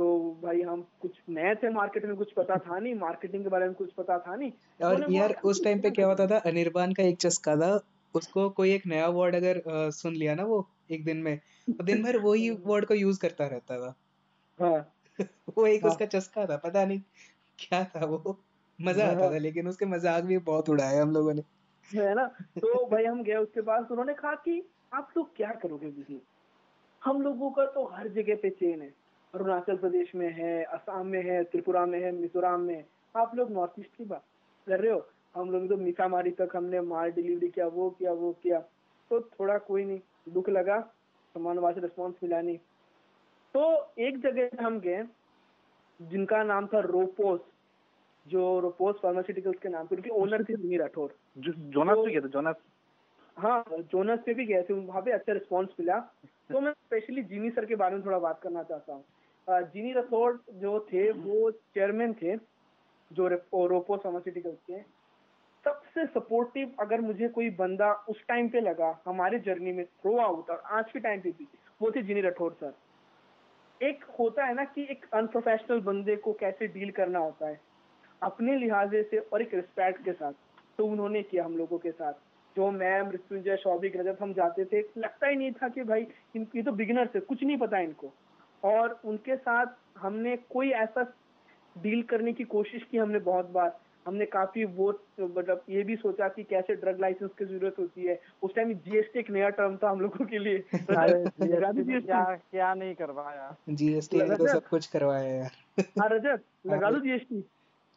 [0.00, 3.66] तो भाई हम कुछ नए थे मार्केट में कुछ पता था नहीं मार्केटिंग के बारे
[3.66, 7.02] में कुछ पता था नहीं। और यार उस टाइम पे क्या होता था अनिर्बान का
[7.02, 7.80] एक चस्का था
[8.14, 11.36] उसको कोई एक नया वर्ड अगर आ, सुन लिया ना वो एक दिन में
[11.68, 13.94] तो दिन भर वही वर्ड को यूज़ करता रहता था।
[14.58, 14.94] हाँ।
[15.58, 15.90] वो एक हाँ.
[15.92, 17.00] उसका चस्का था पता नहीं
[17.58, 18.38] क्या था वो।
[18.78, 21.42] मज़ा आता हाँ। था लेकिन उसके मज़ाक भी बहुत उड़ाए हम लोगों ने।
[21.90, 22.26] है ना?
[22.60, 24.62] तो भाई हम गए उसके पास उन्होंने कहा कि
[24.94, 26.20] आप लोग क्या करोगे बिज़नेस
[27.02, 28.94] हम लोगों का तो हर जगह पे चेन है।
[29.34, 32.84] अरुणाचल प्रदेश में है असम में है त्रिपुरा में है मिजोरम में
[33.16, 34.24] आप लोग नॉर्थ ईस्ट की बात
[34.66, 35.06] कर रहे हो?
[35.36, 38.58] हम लोग तो मीठामारी तक हमने माल डिलीवरी किया वो किया वो किया।
[39.10, 40.80] तो थोड़ा कोई नहीं दुख लगा
[41.34, 42.58] से रिस्पॉन्स मिला नहीं।
[43.54, 45.04] तो एक जगह हम गए
[46.00, 47.40] जिनका नाम था रोपोस
[48.26, 52.28] जो रोपोस फार्मास्यूटिकल्स के नाम पे उनके ओनर थे जिमी राठौर। जोनस तो, गए थे
[52.28, 52.56] जोनस।
[53.36, 55.98] हाँ जोनस पे भी गए थे वहाँ पे अच्छा रिस्पॉन्स मिला।
[56.50, 59.04] तो मैं स्पेशली जिमी सर के बारे में थोड़ा बात करना चाहता हूँ।
[59.50, 62.36] जीनी रसोड़ जो थे वो चेयरमैन थे
[63.10, 64.80] जो रोपो फार्मास्यूटिकल्स के।
[65.64, 70.50] सबसे सपोर्टिव अगर मुझे कोई बंदा उस टाइम पे लगा हमारे जर्नी में थ्रो आउट
[70.50, 71.46] और आज के टाइम पे भी
[71.82, 72.72] वो थे जिनी राठौर सर।
[73.80, 77.60] एक होता है ना कि एक अनप्रोफेशनल बंदे को कैसे डील करना होता है
[78.22, 80.32] अपने लिहाजे से और एक रिस्पेक्ट के साथ
[80.78, 82.12] तो उन्होंने किया हम लोगों के साथ।
[82.56, 86.62] जो मैं मृत्युंजय शौभिक रजत हम जाते थे लगता ही नहीं था कि भाई ये
[86.62, 88.12] तो बिगिनर थे कुछ नहीं पता इनको।
[88.64, 89.66] और उनके साथ
[89.98, 91.14] हमने कोई ऐसा
[91.78, 96.28] डील करने की कोशिश की हमने बहुत बार। हमने काफ़ी वो मतलब ये भी सोचा
[96.28, 99.90] कि कैसे ड्रग लाइसेंस की ज़रूरत होती है। उस टाइम जीएसटी एक नया टर्म था
[99.90, 100.58] हम लोगों के लिए।
[102.00, 107.44] क्या क्या नहीं करवाया। जीएसटी तो सब कुछ करवाया यार। हाँ रजत लगा दो जीएसटी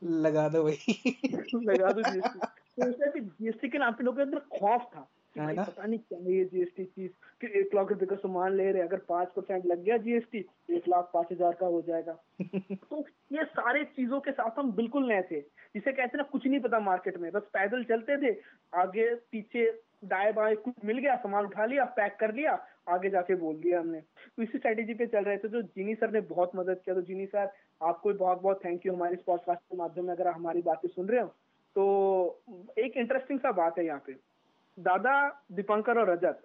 [0.03, 0.77] लगा दो भाई।
[1.55, 5.07] लगा दो जीएसटी तो उस टाइम जीएसटी के नाम पे लोगों के अंदर खौफ था।
[5.37, 7.11] भाई पता नहीं क्या है ये जीएसटी चीज़?
[7.41, 10.87] कि एक लाख रुपए का सामान ले रहे अगर पाँच परसेंट लग गया जीएसटी एक
[10.89, 12.13] लाख पाँच हज़ार का हो जाएगा।
[12.61, 16.59] तो ये सारे चीज़ों के साथ हम बिल्कुल नए थे। जिसे कहते ना कुछ नहीं
[16.59, 18.39] पता मार्केट में बस पैदल चलते थे
[18.73, 19.71] आगे पीछे
[20.05, 23.79] दाएँ बाएँ कुछ मिल गया सामान उठा लिया पैक कर लिया आगे जाके बोल दिया
[23.79, 26.95] हमने। तो इसी स्ट्रेटेजी पे चल रहे थे जो जीनी सर ने बहुत मदद किया।
[26.95, 30.27] तो जीनी सर आपको बहुत बहुत थैंक यू हमारे इस पॉडकास्ट के माध्यम में अगर
[30.27, 31.27] हमारी बातें सुन रहे हो।
[31.75, 32.43] तो
[32.77, 34.32] एक इंटरेस्टिंग सा बात है यहाँ पे।
[34.79, 36.41] दादा दीपंकर और रजत।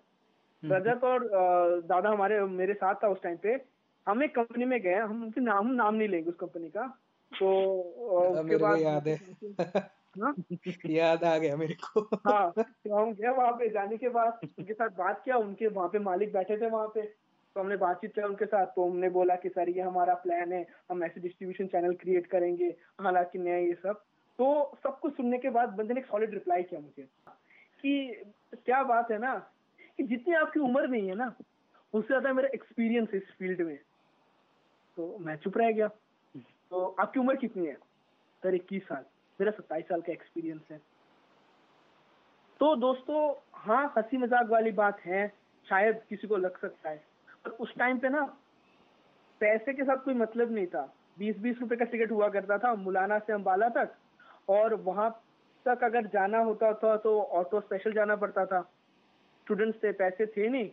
[0.64, 1.28] हम्म। रजत और
[1.80, 3.64] दादा हमारे मेरे साथ था उस टाइम पे।
[4.08, 6.98] हम एक कंपनी में गए हम उनके नाम नाम नहीं लेंगे उस कंपनी का।
[7.38, 7.80] तो
[8.30, 9.18] उसके बाद याद है।
[10.22, 10.34] हाँ?
[10.86, 14.72] याद आ गया मेरे को। हाँ तो हम गए वहाँ पे। जाने के बाद उनके
[14.72, 17.02] साथ बात किया। उनके वहाँ पे मालिक बैठे थे वहाँ पे।
[17.54, 20.66] तो हमने बातचीत किया उनके साथ। तो हमने बोला कि सर ये हमारा प्लान है।
[20.90, 23.92] हम ऐसे डिस्ट्रीब्यूशन चैनल क्रिएट करेंगे। हालाँकि नया ये सब।
[24.38, 27.08] तो सब कुछ सुनने के बाद बंदे ने एक सॉलिड रिप्लाई किया मुझे।
[27.80, 28.24] कि
[28.54, 29.34] क्या बात है ना,
[29.98, 31.34] कि जितनी आपकी उम्र नहीं है ना,
[31.94, 33.78] उससे ज़्यादा मेरा एक्सपीरियंस इस फ़ील्ड में।
[34.96, 35.88] तो मैं चुप रह गया।
[36.70, 37.74] तो आपकी उम्र कितनी है?
[38.42, 39.04] सर, इक्कीस साल।
[39.40, 40.78] मेरा सत्ताईस साल का एक्सपीरियंस है।
[42.60, 45.28] तो दोस्तों हाँ हँसी मज़ाक वाली बात है,
[45.66, 47.02] शायद किसी को लग सकता है।
[47.44, 48.22] पर उस टाइम पे ना,
[49.40, 52.74] पैसे के साथ कोई मतलब नहीं था। बीस बीस रुपए का टिकट हुआ करता था,
[52.74, 53.94] मुलाना से अम्बाला तक,
[54.48, 55.10] और वहाँ
[55.68, 58.60] तक अगर जाना होता था तो ऑटो स्पेशल जाना पड़ता था।
[59.46, 60.70] स्टूडेंट्स थे पैसे थे नहीं।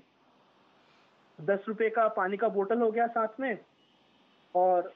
[1.39, 3.58] दस रुपए का पानी का बोतल हो गया साथ में
[4.56, 4.93] और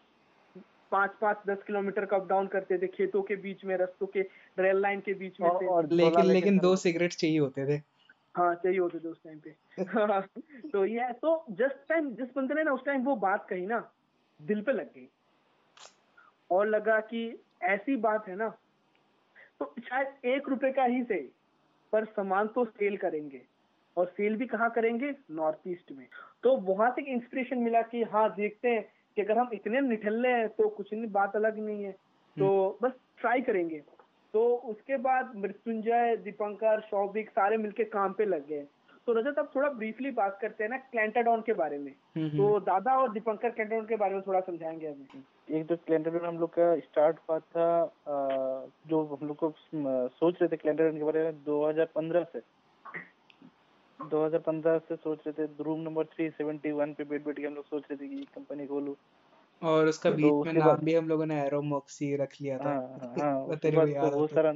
[0.92, 4.22] पाँच पाँच दस किलोमीटर का अप डाउन करते थे खेतों के बीच में रस्तों के
[4.60, 7.82] रेल लाइन के बीच में और, और लेकिन लेकिन दो सिगरेट चाहिए होते थे।
[8.38, 12.64] हाँ चाहिए होते थे उस टाइम पे। तो ये तो जस्ट टाइम जिस बंदे ने
[12.64, 13.80] ना उस टाइम वो बात कही ना
[14.40, 15.08] दिल पे लग गई।
[16.52, 17.22] और लगा कि
[17.64, 18.54] ऐसी बात है ना
[19.60, 21.30] तो शायद एक रुपए का ही सही
[21.92, 23.42] पर सामान तो सेल करेंगे।
[23.98, 25.14] और सेल भी कहाँ करेंगे?
[25.32, 26.08] नॉर्थ ईस्ट में।
[26.44, 30.50] तो वहाँ से इंस्पिरेशन मिला कि हाँ देखते हैं कि अगर हम इतने निठल्ले हैं
[30.50, 31.92] तो कुछ नहीं बात अलग नहीं है।
[32.40, 33.84] तो हम्म। बस ट्राई करेंगे।
[34.34, 38.66] तो उसके बाद मृत्युंजय दीपंकर शौभिक सारे मिलके काम पे लग गए।
[39.10, 42.48] तो रजत अब थोड़ा ब्रीफली बात करते हैं ना क्लैंटाडॉन के बारे में। हम्म, तो
[42.48, 45.24] हम्म। दादा और दीपंकर क्लैंटाडॉन के बारे में थोड़ा समझाएँगे हमें।
[45.60, 47.94] एक तो क्लैंटाडॉन हम लोग का स्टार्ट हुआ था
[48.88, 49.54] जो हम लोग को
[50.08, 52.40] सोच रहे थे क्लैंटाडॉन के बारे में 2015 से।
[54.10, 57.84] 2015 से सोच रहे थे रूम नंबर 371 पे बैठ बैठ के हम लोग सोच
[57.92, 58.94] रहे थे कि कंपनी खोलूं।
[59.68, 63.14] और उसका तो बीच में नाम भी हम लोगों ने एरोमॉक्सी रख लिया था। हाँ
[63.20, 64.54] हाँ तेरे को याद बहुत सारा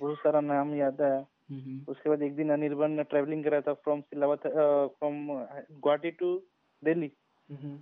[0.00, 1.31] बहुत सारा नाम याद है।
[1.88, 6.34] उसके बाद एक दिन अनिर्बन ट्रैवलिंग करा था फ्रॉम सिलावत फ्रॉम गुवाहाटी टू
[6.82, 7.08] दिल्ली।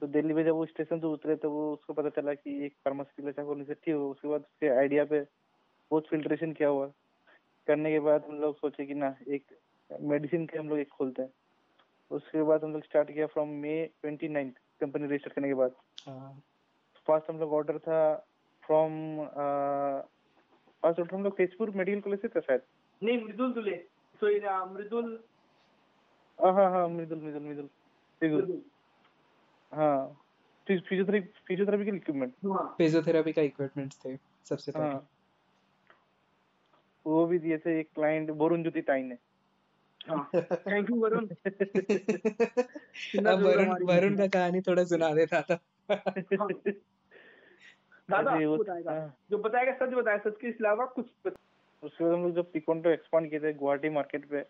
[0.01, 2.75] तो दिल्ली में जब वो स्टेशन से उतरे तो वो उसको पता चला कि एक
[2.85, 5.21] फार्मासी लचा खोलने से ठीक हो उसके बाद उसके आइडिया पे
[5.91, 6.87] बहुत फिल्ट्रेशन किया हुआ।
[7.67, 9.45] करने के बाद हम लोग सोचे कि ना एक
[9.91, 11.31] मेडिसिन के हम लोग एक खोलते हैं।
[12.11, 15.71] उसके बाद हम लोग स्टार्ट किया from May twenty ninth company register करने के बाद।
[17.07, 18.01] फ़र्स्ट हम लोग ऑर्डर था
[18.65, 18.93] फ्रॉम
[20.83, 22.61] फ़र्स्ट ऑर्डर हम लोग तेजपुर मेडिकल कॉलेज से था शायद।
[23.03, 23.77] नहीं मृदुल दुले
[24.23, 24.27] सो
[24.67, 25.25] मृदुल
[26.41, 27.69] हाँ हाँ मृदुल मृदुल मृदुल
[28.23, 28.63] मृदुल
[29.75, 30.23] हाँ
[30.67, 32.35] फिजियोथेरेपी फिजियोथेरेपी के इक्विपमेंट
[32.79, 35.09] फिजियोथेरेपी का इक्विपमेंट्स थे सबसे पहले। हाँ
[37.07, 39.15] वो भी दिए थे एक क्लाइंट बोरुन ज्योति ताई ने
[40.41, 41.27] थैंक यू वरुण
[43.27, 45.59] अब वरुण वरुण का कहानी थोड़ा सुना देता था।
[48.11, 51.07] दादा बताएगा। हाँ। जो बताएगा सच बताएगा सच के अलावा कुछ
[51.83, 54.43] उसके बाद हम लोग जब पिकोंटो एक्सपांड किए थे गुवाहाटी मार्केट पे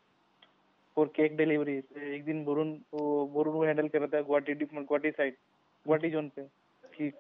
[0.97, 1.76] फॉर केक डिलीवरी
[2.14, 5.35] एक दिन वरुण वो वरुण वो हैंडल कर रहा था गुवाहाटी गुवाहाटी साइड
[5.87, 6.43] गुवाहाटी जोन पे
[6.97, 7.11] कि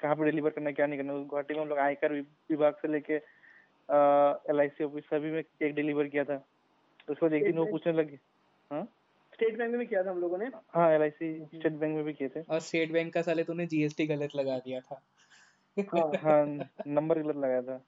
[0.00, 3.14] कहाँ पे डिलीवर करना क्या नहीं करना गुवाहाटी में हम लोग आयकर विभाग से लेके
[4.50, 7.58] एल आई सी ऑफ़िस सभी में केक डिलीवर किया था। तो उसके बाद एक दिन
[7.58, 8.18] वो पूछने लगे
[8.70, 8.82] हाँ?
[9.32, 10.46] स्टेट बैंक में भी किया था हम लोगों ने?
[10.74, 13.44] हाँ L I C State Bank में भी किए थे। और स्टेट बैंक का साले
[13.44, 15.00] तूने जीएसटी गलत लगा दिया था।
[15.76, 16.44] हाँ हाँ
[16.86, 17.80] नंबर गलत लगाया था।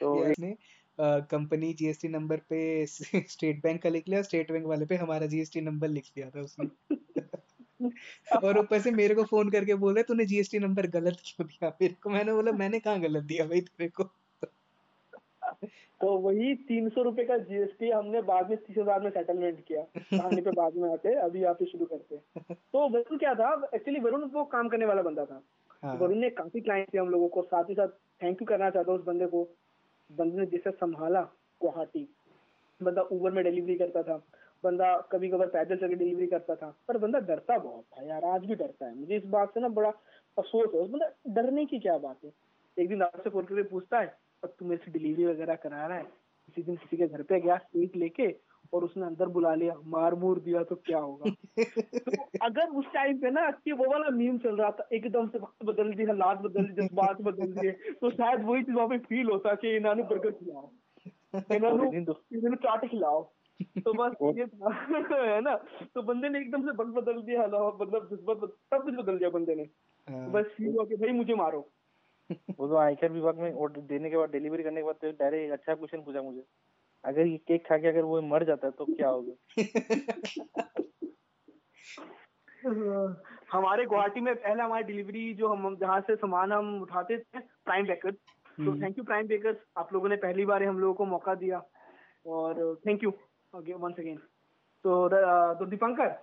[0.00, 0.56] तो इसने
[1.00, 5.60] कंपनी जीएसटी नंबर पे स्टेट बैंक का लिख लिया स्टेट बैंक वाले पे हमारा जीएसटी
[5.60, 6.96] नंबर लिख दिया था उसने।
[8.44, 11.68] और ऊपर से मेरे को फ़ोन करके बोल रहे तूने जीएसटी नंबर गलत क्यों दिया?
[11.82, 14.10] मेरे को मैंने बोला मैंने कहाँ गलत दिया भाई तेरे को?
[16.00, 19.82] तो वही तीन सौ रुपये का जीएसटी हमने बाद में तीस हज़ार में सेटलमेंट किया।
[19.96, 22.16] कहानी पे बाद में आते अभी आप शुरू करते।
[22.54, 25.42] तो वरुण क्या था एक्चुअली वरुण वो काम करने वाला बंदा था।
[25.82, 27.88] हाँ। वरुण ने काफ़ी क्लाइंट थे हम लोगों को साथ ही साथ
[28.22, 29.48] थैंक यू करना चाहता हूँ उस बंदे को।
[30.12, 31.22] बंदे ने जैसे संभाला
[31.60, 32.14] गुवाहाटी।
[32.82, 34.22] बंदा ऊबर में डिलीवरी करता था।
[34.64, 38.44] बंदा कभी कभार पैदल चल डिलीवरी करता था। पर बंदा डरता बहुत था यार, आज
[38.44, 39.88] भी डरता है। मुझे इस बात से ना बड़ा
[40.38, 42.32] अफसोस है। बंदा डरने की क्या बात है?
[42.78, 45.98] एक दिन आपसे फ़ोन करके पूछता है और तू मेरे से डिलीवरी वगैरह करा रहा
[45.98, 46.04] है?
[46.46, 48.26] किसी दिन किसी के घर पे गया केक लेके
[48.72, 51.30] और उसने अंदर बुला लिया मार मूर दिया तो क्या होगा?
[52.06, 55.38] तो अगर उस टाइम पे ना कि वो वाला मीम चल रहा था एकदम से
[55.38, 58.98] वक्त बदल दी हालात बदल दी जज्बात बदल दिए तो शायद वही चीज़ वहाँ पे
[58.98, 60.70] फील होता कि इन्होंने बर्गर खिलाओ
[62.34, 63.22] इन्होंने चाट खिलाओ।
[63.84, 64.44] तो बस ये
[65.30, 65.56] है ना?
[65.94, 69.30] तो बंदे ने एकदम से वक्त बदल दिया हालात मतलब जज्बात सब कुछ बदल दिया
[69.30, 71.60] बंदे ने। तो हाँ। बस फील हुआ कि भाई मुझे मारो।
[72.60, 75.52] वो तो आयकर विभाग में ऑर्डर देने के बाद डिलीवरी करने के बाद तो डायरेक्ट
[75.52, 76.42] अच्छा क्वेश्चन पूछा मुझे।
[77.04, 79.34] अगर ये केक खा के अगर वो मर जाता है तो क्या होगा?
[83.52, 87.86] हमारे गुवाहाटी में पहले हमारी डिलीवरी जो हम जहाँ से सामान हम उठाते थे प्राइम
[87.86, 91.34] बेकर्स तो। थैंक यू प्राइम बेकर्स आप लोगों ने पहली बार हम लोगों को मौका
[91.34, 91.62] दिया।
[92.26, 93.10] और थैंक यू
[93.54, 94.16] वंस अगेन
[94.84, 95.08] तो
[95.54, 96.18] तो दीपंकर।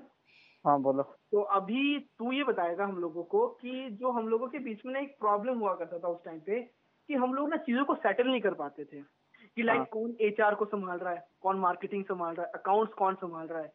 [0.66, 4.60] हाँ बोलो। तो अभी तू ये बताएगा हम लोगों को कि जो हम लोगों के
[4.60, 6.62] बीच में ना एक प्रॉब्लम हुआ करता था उस टाइम पे
[7.08, 9.15] कि हम लोग ना चीज़ों को सेटल नहीं कर पाते थे।
[9.58, 12.94] कि लाइक हाँ। कौन एचआर को संभाल रहा है कौन मार्केटिंग संभाल रहा है अकाउंट्स
[12.94, 13.68] कौन संभाल रहा है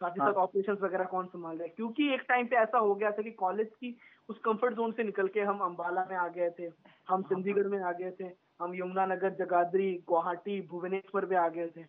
[0.00, 1.68] साथ ही हाँ। साथ ऑपरेशन वगैरह कौन संभाल रहा है?
[1.68, 3.96] क्योंकि एक टाइम पे ऐसा हो गया था कि कॉलेज की
[4.28, 6.68] उस कंफर्ट जोन से निकल के हम अंबाला में आ गए थे
[7.08, 11.82] हम चंडीगढ़ में आ गए थे हम यमुनानगर जगाधरी गुवाहाटी भुवनेश्वर में आ गए थे।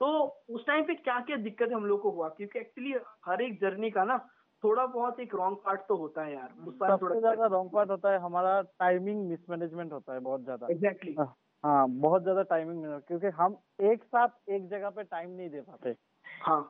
[0.00, 0.08] तो
[0.48, 2.28] उस टाइम पे क्या क्या दिक्कत हम लोग को हुआ?
[2.28, 2.94] क्योंकि एक्चुअली
[3.26, 4.18] हर एक जर्नी का ना
[4.62, 6.48] थोड़ा बहुत एक रॉन्ग पार्ट तो होता है यार।
[6.80, 11.16] सबसे ज़्यादा रॉन्ग पार्ट होता है हमारा टाइमिंग मिसमैनेजमेंट होता है बहुत ज़्यादा। एग्जैक्टली
[11.64, 15.60] हाँ बहुत ज़्यादा टाइमिंग मिल क्योंकि हम एक साथ एक जगह पे टाइम नहीं दे
[15.60, 15.94] पाते।
[16.40, 16.60] हाँ।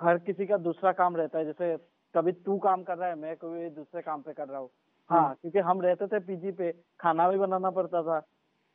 [0.00, 1.76] हर किसी का दूसरा काम रहता है जैसे
[2.14, 4.70] कभी तू काम कर रहा है मैं कभी दूसरे काम पे कर रहा हूँ।
[5.10, 8.20] हाँ क्योंकि हम रहते थे पीजी पे खाना भी बनाना पड़ता था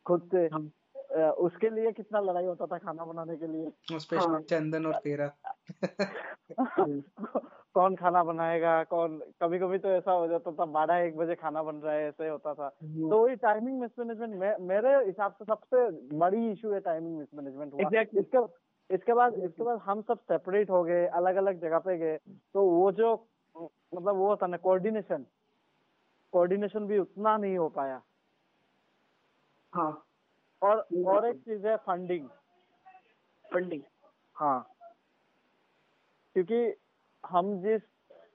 [0.05, 0.71] खुद से। हाँ।
[1.15, 3.99] उसके लिए कितना लड़ाई होता था खाना बनाने के लिए?
[3.99, 5.31] स्पेशली हाँ। चंदन और तेरा।
[7.73, 8.83] कौन खाना बनाएगा?
[8.83, 12.07] कौन कभी कभी तो ऐसा हो जाता था बारह एक बजे खाना बन रहा है
[12.07, 16.79] ऐसे होता था। तो वही टाइमिंग मिसमैनेजमेंट मे, मेरे हिसाब से सबसे बड़ी इशू है
[16.79, 18.19] टाइमिंग मिसमैनेजमेंट हुआ। Exactly.
[18.19, 18.61] इसके
[18.93, 22.17] इसके बाद इसके बाद हम सब सेपरेट हो गए अलग अलग जगह पे गए।
[22.53, 23.27] तो वो जो
[23.95, 25.25] मतलब वो होता ना कोऑर्डिनेशन
[26.31, 28.01] कोऑर्डिनेशन भी उतना नहीं हो पाया।
[29.75, 30.05] हाँ।
[30.61, 32.27] और और एक चीज़ है फंडिंग
[33.53, 33.81] फंडिंग
[34.35, 34.67] हाँ।
[36.33, 36.75] क्योंकि
[37.23, 37.81] हम जिस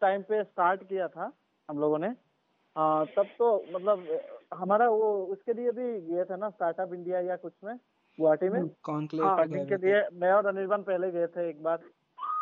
[0.01, 1.33] टाइम पे स्टार्ट किया था
[1.71, 2.15] हम लोगों ने
[2.77, 4.21] आ, तब तो मतलब
[4.55, 7.77] हमारा वो उसके लिए भी गए थे ना स्टार्टअप इंडिया या कुछ में
[8.19, 8.61] गुवाहाटी में?
[8.61, 11.79] हाँ, फंडिंग के लिए मैं और अनिर्बान पहले गए थे एक बार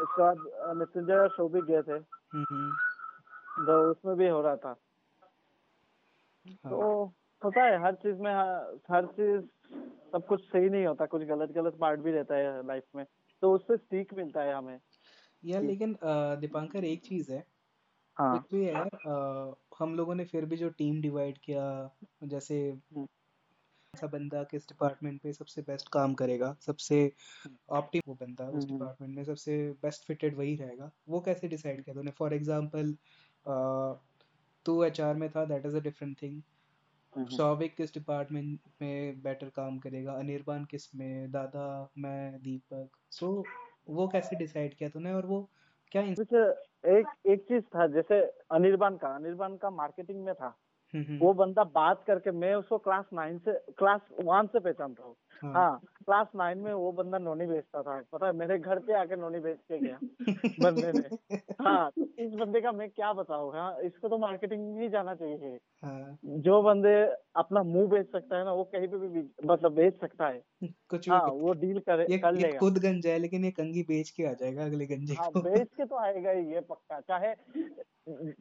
[0.00, 0.36] उसके बाद
[0.76, 2.70] मृत्युंजय और शोभिक गए थे। हम्म, हम्म,
[3.66, 4.76] तो उसमें भी हो रहा था।
[6.46, 7.12] हाँ। तो
[7.44, 9.42] होता है हर चीज़ में हाँ, हर चीज़
[10.12, 13.04] सब कुछ सही नहीं होता कुछ गलत गलत पार्ट भी रहता है लाइफ में
[13.42, 14.78] तो उससे सीख मिलता है हमें।
[15.42, 15.96] यार लेकिन
[16.40, 17.44] दीपांकर एक चीज़ है
[18.16, 21.64] हाँ। कुछ भी है यार अ, हम लोगों ने फिर भी जो टीम डिवाइड किया
[22.24, 23.06] जैसे हम्म।
[23.94, 27.00] ऐसा बंदा किस डिपार्टमेंट पे सबसे बेस्ट काम करेगा सबसे
[27.72, 31.84] ऑप्टिम वो बंदा उस हम्म। डिपार्टमेंट में सबसे बेस्ट फिटेड वही रहेगा वो कैसे डिसाइड
[31.84, 32.10] किया तूने?
[32.12, 32.96] फॉर एग्जांपल
[34.66, 36.40] तू एचआर में था that is a different thing
[37.30, 40.12] Shouvik किस डिपार्टमेंट में बेटर काम करेगा?
[40.12, 41.30] अनिर्बान किसमें?
[41.30, 43.44] दादा मैं दीपक। सो so,
[43.88, 45.50] वो कैसे डिसाइड किया तूने और वो
[45.92, 50.56] क्या एक एक चीज़ था जैसे अनिर्बान का अनिर्बान का मार्केटिंग में था।
[51.20, 55.52] वो बंदा बात करके मैं उसको क्लास नाइन से क्लास वन से पहचानता हूँ। हाँ।
[55.54, 58.32] हाँ क्लास नाइन में वो बंदा नोनी बेचता था पता है?
[58.34, 59.98] मेरे घर पे आके नोनी बेच के गया
[60.60, 61.08] बंदे ने।
[61.60, 65.58] हाँ तो इस बंदे का मैं क्या बताऊँ हाँ इसको तो मार्केटिंग नहीं जाना चाहिए
[65.82, 66.94] हाँ, जो बंदे
[67.36, 70.42] अपना मुँह बेच सकता है ना वो कहीं पे भी मतलब बेच सकता है।
[70.90, 73.82] कुछ हाँ वो डील करे ये, कर ये लेगा। खुद गंजा है लेकिन ये कंगी
[73.84, 77.34] बेच के आ जाएगा अगले गंजे हाँ बेच के तो आएगा ही ये पक्का। चाहे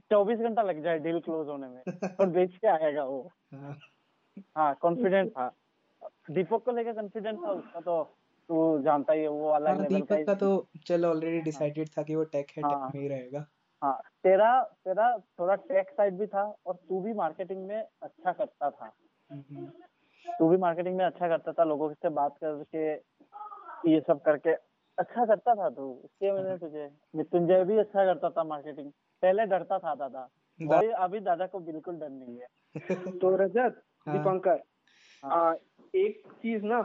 [0.09, 1.81] चौबीस घंटा लग जाए डील क्लोज होने में
[2.19, 3.21] और बेच के आएगा वो।
[3.51, 3.77] हाँ,
[4.55, 5.47] हाँ कॉन्फिडेंट था।
[6.31, 8.03] दीपक को लेकर कॉन्फिडेंट था उसका तो
[8.49, 11.89] तू जानता ही है वो अलग हाँ लेवल का दीपक का तो चल ऑलरेडी डिसाइडेड
[11.97, 13.45] था कि वो टेक है टेक हाँ। में ही रहेगा।
[13.81, 18.69] हाँ तेरा तेरा थोड़ा टेक साइड भी था और तू भी मार्केटिंग में अच्छा करता
[18.69, 18.91] था।
[19.31, 19.65] हम्म,
[20.39, 22.93] तू भी मार्केटिंग में अच्छा करता था लोगों से बात करके
[23.91, 24.53] ये सब करके
[24.97, 29.79] अच्छा करता था तू। इसलिए मैंने तुझे मृत्युंजय भी अच्छा करता था मार्केटिंग पहले डरता
[29.79, 32.47] था दादा। दा- अभी दादा को बिल्कुल डर नहीं है।
[33.19, 34.61] तो रजत हाँ। दीपंकर
[35.23, 35.53] हाँ।
[35.93, 36.81] एक चीज़ ना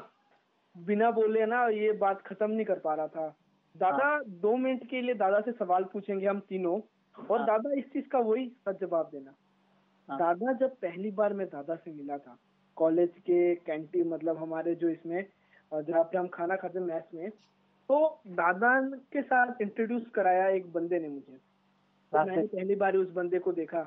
[0.77, 3.29] बिना बोले ना ये बात खत्म नहीं कर पा रहा था
[3.75, 6.81] दादा हाँ। दो मिनट के लिए दादा से सवाल पूछेंगे हम तीनों
[7.17, 9.35] और हाँ। दादा इस चीज़ का वही सच जवाब देना
[10.09, 12.37] हाँ। दादा जब पहली बार मैं दादा से मिला था
[12.77, 15.23] कॉलेज के कैंटीन मतलब हमारे जो इसमें
[15.73, 17.29] जहाँ पे हम खाना खाते मैस में
[17.89, 17.99] तो
[18.33, 18.79] दादा
[19.13, 21.37] के साथ इंट्रोड्यूस कराया एक बंदे ने मुझे
[22.13, 23.83] तो मैंने पहली बार उस बंदे को देखा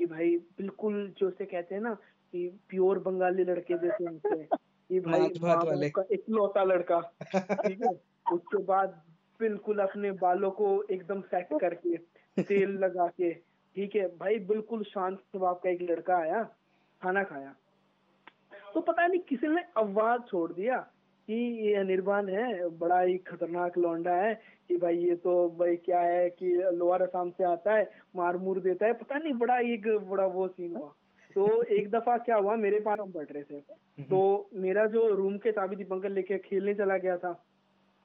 [0.00, 1.96] कि भाई बिल्कुल जो से कहते हैं ना
[2.32, 4.48] कि प्योर बंगाली लड़के जैसे हैं।
[4.88, 7.00] कि भाई भात वाले। का इकलौता लड़का
[7.36, 7.92] ठीक है?
[8.32, 9.02] उसके बाद
[9.40, 11.96] बिल्कुल अपने बालों को एकदम सेट करके
[12.42, 13.32] तेल लगा के
[13.76, 14.06] ठीक है?
[14.16, 16.42] भाई बिल्कुल शांत स्वभाव का एक लड़का आया
[17.02, 17.54] खाना खाया।
[18.74, 20.76] तो पता नहीं किसी ने आवाज़ छोड़ दिया
[21.28, 24.34] कि ये अनिर्बान है बड़ा ही खतरनाक लौंडा है
[24.68, 28.60] कि भाई ये तो भाई क्या है कि लोअर असम से आता है मार मूर
[28.60, 30.92] देता है। पता नहीं बड़ा एक बड़ा वो सीन हुआ।
[31.34, 35.36] तो एक दफ़ा क्या हुआ मेरे पास हम पढ़ रहे थे। तो मेरा जो रूम
[35.38, 37.32] के चाबी दीपंकर लेके खेलने चला गया था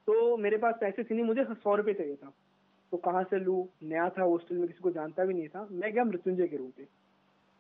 [0.07, 2.33] तो मेरे पास पैसे थे नहीं मुझे सौ रुपए चाहिए था।
[2.91, 3.67] तो कहाँ से लू?
[3.83, 6.69] नया था हॉस्टल में किसी को जानता भी नहीं था। मैं गया मृत्युंजय के रूम
[6.69, 6.83] पे।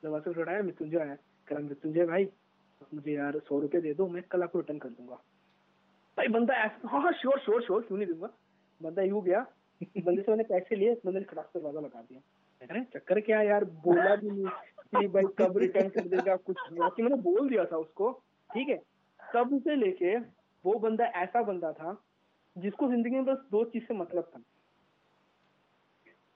[0.03, 1.15] दवा से उठाया मृत्युंजय आया।
[1.47, 2.27] कह मृत्युंजय भाई
[2.93, 5.15] मुझे यार सौ रुपये दे दो मैं कल आपको रिटर्न कर दूँगा।
[6.17, 8.29] भाई बंदा ऐसा हाँ हाँ श्योर श्योर श्योर क्यों नहीं दूँगा?
[8.81, 9.45] बंदा यू गया
[9.81, 14.15] बंदे से मैंने पैसे लिए बंदे ने खटाक दरवाज़ा लगा दिया। चक्कर क्या यार बोला
[14.15, 14.45] भी नहीं।
[14.95, 18.11] कि भाई कब रिटर्न कर देगा, कुछ कि मैंने बोल दिया था उसको,
[18.49, 18.77] ठीक है?
[19.33, 20.17] तब से लेके
[20.65, 22.03] वो बंदा ऐसा बंदा था,
[22.57, 24.41] जिसको ज़िंदगी में बस दो चीज़ से मतलब था।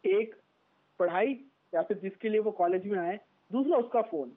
[0.06, 0.36] एक,
[1.00, 3.20] पढ़ाई, या फिर जिसके लिए वो कॉलेज में आए।
[3.52, 4.30] दूसरा, उसका फ़ोन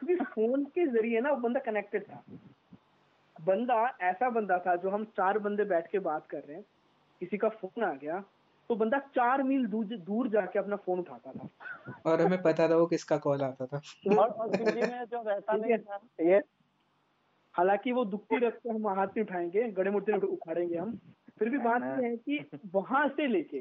[0.00, 2.22] क्योंकि फ़ोन के ज़रिए ना वो बंदा कनेक्टेड था।
[3.36, 6.64] बंदा, ऐसा बंदा था जो हम चार बंदे बैठ के बात कर रहे हैं।
[7.20, 8.24] किसी का फ़ोन आ गया
[8.68, 11.48] तो बंदा चार मील दूर दूर जाके अपना फ़ोन उठाता था।
[12.06, 13.80] और हमें पता था वो किसका कॉल आता था।
[14.18, 16.42] और, और में जो रहता नहीं था। ये
[17.54, 20.98] हालाँकि वो दुखती रखते हम हाथ में उठाएँगे गड़े मुर्दे उखाड़ेंगे हम।
[21.38, 22.44] फिर भी बात ये है कि
[22.74, 23.60] वहाँ से लेके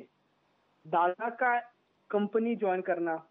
[0.85, 1.59] दादा का
[2.09, 3.23] कंपनी ज्वाइन करना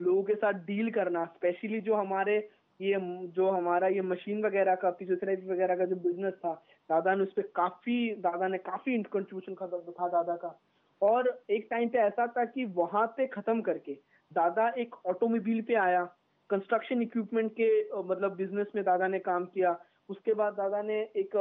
[0.00, 2.36] लोगों के साथ डील करना स्पेशली जो हमारे
[2.80, 2.96] ये
[3.26, 6.52] जो हमारा ये मशीन वगैरह का फिजियोथेरेपी वगैरह का जो बिज़नेस था
[6.88, 9.54] दादा ने उस पर काफ़ी दादा ने काफ़ी कंट्रीब्यूशन
[9.92, 10.60] था दादा का।
[11.02, 13.98] और एक टाइम पे ऐसा था कि वहाँ पे खत्म करके
[14.32, 16.04] दादा एक ऑटोमोबाइल पे आया
[16.50, 17.68] कंस्ट्रक्शन इक्विपमेंट के
[18.02, 19.76] मतलब बिज़नेस में दादा ने काम किया।
[20.08, 21.36] उसके बाद दादा ने एक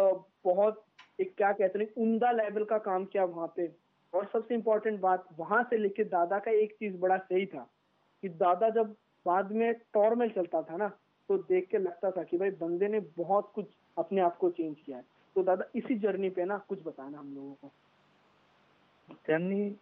[0.46, 0.84] बहुत,
[1.20, 3.72] एक क्या कहते हैं, उमदा लेवल का काम किया वहाँ पे।
[4.14, 7.68] और सबसे इम्पोर्टेंट बात, वहाँ से लेके दादा का एक चीज़ बड़ा सही था
[8.24, 8.96] कि दादा जब
[9.26, 10.88] बाद में टॉर्मेल चलता था ना
[11.30, 13.66] तो देख के लगता था कि भाई बंदे ने बहुत कुछ
[13.98, 15.04] अपने आप को चेंज किया है।
[15.36, 17.72] तो दादा इसी जर्नी पे ना कुछ बताना हम लोगों को।
[19.10, 19.76] जर्नी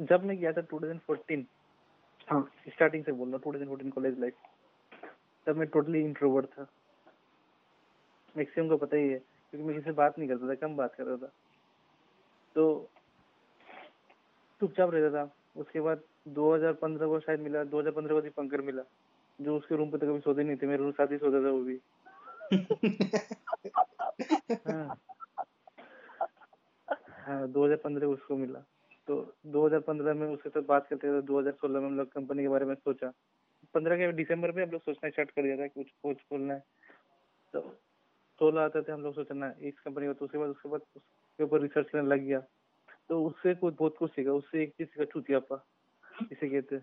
[0.00, 1.44] जब मैं गया था 2014
[2.28, 2.50] हाँ.
[2.68, 4.34] स्टार्टिंग से बोल रहा हूँ 2014 कॉलेज लाइफ
[5.46, 6.66] तब मैं टोटली इंट्रोवर्ट था.
[8.36, 10.94] मैक्सिमम को पता ही है क्योंकि मैं किसी से बात नहीं करता था कम बात
[10.94, 11.32] कर रहा था।
[12.54, 12.90] तो
[14.60, 18.82] चुपचाप रहता था। उसके बाद 2015 को शायद मिला 2015 को दीपंकर मिला
[19.40, 21.50] जो उसके रूम पे तो कभी सोते नहीं थे मेरे रूम साथ ही सोता था
[21.50, 21.80] वो भी।
[24.68, 24.96] हाँ।
[27.22, 28.60] हाँ 2015 उसको मिला।
[29.08, 29.14] तो
[29.46, 32.74] 2015 में उसके साथ बात करते थे 2016 में हम लोग कंपनी के बारे में
[32.74, 33.12] सोचा।
[33.74, 36.64] 15 के दिसंबर में हम लोग सोचना स्टार्ट कर दिया था कुछ कुछ खोलना है।
[37.54, 37.60] तो
[38.40, 41.44] सोलह आते थे हम लोग सोचना इस कंपनी का तो उसके बाद उसके बाद उसके
[41.44, 42.40] ऊपर रिसर्च करने लग गया।
[43.08, 45.64] तो उससे कुछ बहुत कुछ सीखा। उससे एक चीज़ सीखा चूतियापा
[46.32, 46.78] इसे कहते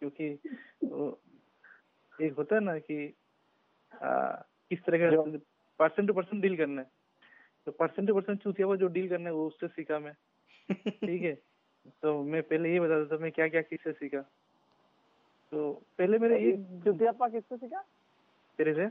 [0.00, 0.26] क्योंकि
[2.18, 3.14] एक होता है ना कि
[3.92, 4.32] आ,
[4.70, 5.38] किस तरह का
[5.80, 6.90] पर्सन टू पर्सन डील करना है।
[7.68, 10.12] तो पर्सन टू पर्सन चूतिया जो डील करना है वो उससे सीखा मैं।
[10.84, 11.38] ठीक है?
[12.02, 14.20] तो मैं पहले ये बताता था मैं क्या क्या किससे सीखा?
[15.52, 17.84] तो पहले मेरे ये चूतियापा किससे सीखा?
[18.58, 18.88] तेरे से।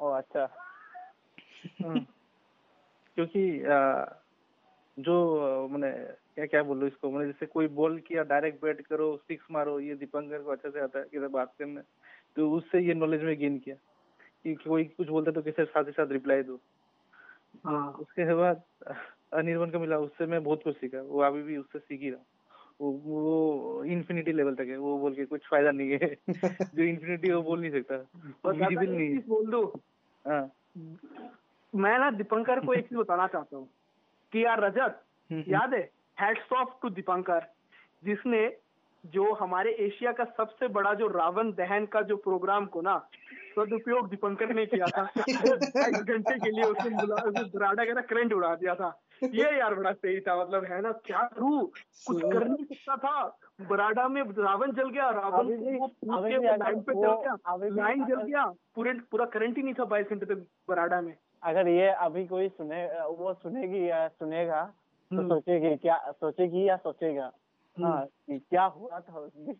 [0.00, 0.48] ओ अच्छा।
[1.82, 2.06] हाँ।
[3.14, 4.04] क्योंकि आ,
[4.98, 5.92] जो मैंने
[6.34, 9.94] क्या क्या बोलो इसको मैंने जैसे कोई बॉल किया डायरेक्ट बैट करो सिक्स मारो ये
[9.94, 11.80] दीपंकर को अच्छा से आता है किधर बात करने।
[12.36, 13.76] तो उससे ये नॉलेज में गेन किया।
[14.44, 16.60] कि कोई कुछ बोलता तो कैसे साथ ही साथ रिप्लाई दो।
[17.66, 18.62] हाँ उसके बाद
[19.32, 22.20] अनिर्वन का मिला उससे मैं बहुत कुछ सीखा। वो अभी भी उससे सीख ही रहा
[22.80, 26.16] वो वो इन्फिनिटी लेवल तक है। वो बोल के कुछ फ़ायदा नहीं है।
[26.74, 27.96] जो इन्फिनिटी वो बोल नहीं सकता।
[28.50, 29.80] विजिबल नहीं है। बोल दो?
[30.26, 30.52] हाँ।
[31.74, 33.68] मैं ना दीपंकर को एक चीज़ बताना चाहता हूँ।
[34.32, 35.90] कि यार रजत हम्म, हम्म। याद है?
[36.20, 37.46] हेड्स ऑफ़ टू दीपंकर
[38.04, 38.56] जिसने
[39.06, 43.08] जो हमारे एशिया का सबसे बड़ा जो रावण दहन का जो प्रोग्राम को ना
[43.58, 48.74] सदुपयोग दीपंकर ने किया था। एक घंटे के लिए उसने बुराडा का करंट उड़ा दिया
[48.74, 51.72] था। ये यार बड़ा सही था मतलब है ना क्या रू
[52.06, 53.38] कुछ कर नहीं सकता था।
[53.68, 58.44] बराडा में रावण जल गया रावण लाइन पे जल गया। लाइन जल गया
[58.74, 62.48] पूरे पूरा करंट ही नहीं था बाईस घंटे तक बराडा में। अगर ये अभी कोई
[62.48, 64.62] सुने वो सुनेगी या सुनेगा
[65.10, 67.32] तो हम्म। सोचेगी क्या सोचेगी या सोचेगा?
[67.78, 69.54] हाँ क्या हुआ था उसमें?